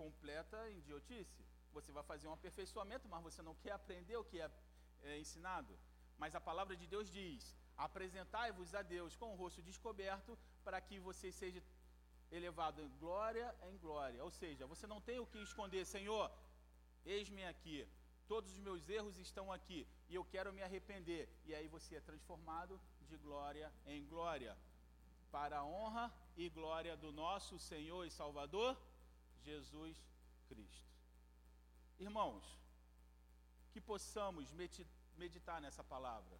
completa 0.02 0.58
idiotice. 0.80 1.42
Você 1.76 1.92
vai 1.92 2.04
fazer 2.12 2.26
um 2.28 2.36
aperfeiçoamento, 2.38 3.06
mas 3.06 3.22
você 3.28 3.42
não 3.42 3.54
quer 3.56 3.72
aprender 3.72 4.16
o 4.16 4.24
que 4.30 4.40
é, 4.40 4.50
é 5.04 5.18
ensinado. 5.18 5.78
Mas 6.18 6.34
a 6.34 6.40
palavra 6.40 6.76
de 6.76 6.86
Deus 6.86 7.10
diz: 7.10 7.54
apresentai-vos 7.76 8.74
a 8.74 8.82
Deus 8.82 9.16
com 9.16 9.32
o 9.32 9.36
rosto 9.36 9.62
descoberto, 9.62 10.38
para 10.64 10.80
que 10.80 10.98
você 10.98 11.30
seja 11.32 11.62
elevado 12.30 12.80
em 12.80 12.88
glória 12.98 13.54
em 13.62 13.76
glória. 13.78 14.22
Ou 14.22 14.30
seja, 14.30 14.66
você 14.66 14.86
não 14.86 15.00
tem 15.00 15.18
o 15.18 15.26
que 15.26 15.38
esconder, 15.38 15.84
Senhor, 15.84 16.30
eis-me 17.04 17.44
aqui, 17.44 17.86
todos 18.26 18.52
os 18.52 18.58
meus 18.58 18.88
erros 18.88 19.18
estão 19.18 19.52
aqui 19.52 19.86
e 20.08 20.14
eu 20.14 20.24
quero 20.24 20.52
me 20.52 20.62
arrepender. 20.62 21.28
E 21.44 21.54
aí 21.54 21.68
você 21.68 21.96
é 21.96 22.00
transformado 22.00 22.80
de 23.02 23.16
glória 23.16 23.72
em 23.86 24.04
glória, 24.06 24.56
para 25.30 25.58
a 25.58 25.64
honra 25.64 26.12
e 26.36 26.48
glória 26.48 26.96
do 26.96 27.12
nosso 27.12 27.58
Senhor 27.58 28.04
e 28.04 28.10
Salvador, 28.10 28.76
Jesus 29.42 29.96
Cristo. 30.48 30.94
Irmãos, 31.98 32.58
que 33.74 33.80
possamos 33.80 34.52
meditar 35.22 35.60
nessa 35.60 35.82
palavra, 35.82 36.36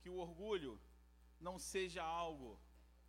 que 0.00 0.08
o 0.08 0.16
orgulho 0.16 0.80
não 1.38 1.58
seja 1.58 2.02
algo, 2.02 2.58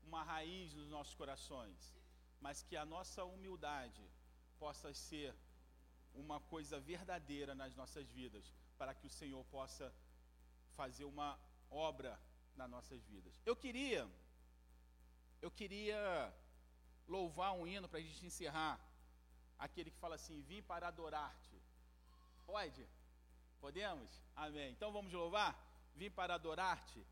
uma 0.03 0.23
raiz 0.23 0.73
nos 0.73 0.89
nossos 0.89 1.15
corações, 1.15 1.95
mas 2.41 2.63
que 2.63 2.75
a 2.75 2.85
nossa 2.85 3.23
humildade 3.23 4.05
possa 4.59 4.93
ser 4.93 5.33
uma 6.13 6.41
coisa 6.41 6.77
verdadeira 6.77 7.55
nas 7.55 7.73
nossas 7.73 8.11
vidas, 8.11 8.53
para 8.77 8.93
que 8.93 9.07
o 9.07 9.15
Senhor 9.19 9.43
possa 9.45 9.93
fazer 10.75 11.05
uma 11.05 11.39
obra 11.71 12.19
nas 12.57 12.69
nossas 12.69 13.01
vidas. 13.05 13.41
Eu 13.45 13.55
queria, 13.55 14.05
eu 15.41 15.49
queria 15.49 16.03
louvar 17.07 17.53
um 17.53 17.65
hino 17.65 17.87
para 17.87 17.99
a 17.99 18.01
gente 18.01 18.25
encerrar, 18.25 18.77
aquele 19.57 19.91
que 19.91 20.03
fala 20.05 20.15
assim: 20.15 20.41
Vim 20.41 20.61
para 20.61 20.89
adorar-te. 20.89 21.54
Pode? 22.45 22.87
Podemos? 23.59 24.21
Amém. 24.35 24.71
Então 24.71 24.91
vamos 24.91 25.11
louvar? 25.11 25.53
Vim 25.95 26.11
para 26.11 26.35
adorar-te. 26.35 27.05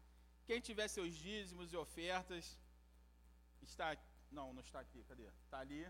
Quem 0.45 0.59
tiver 0.59 0.87
seus 0.87 1.13
dízimos 1.13 1.71
e 1.71 1.77
ofertas, 1.77 2.59
está. 3.61 3.97
Não, 4.29 4.53
não 4.53 4.61
está 4.61 4.79
aqui, 4.79 5.03
cadê? 5.03 5.27
Está 5.45 5.59
ali. 5.59 5.87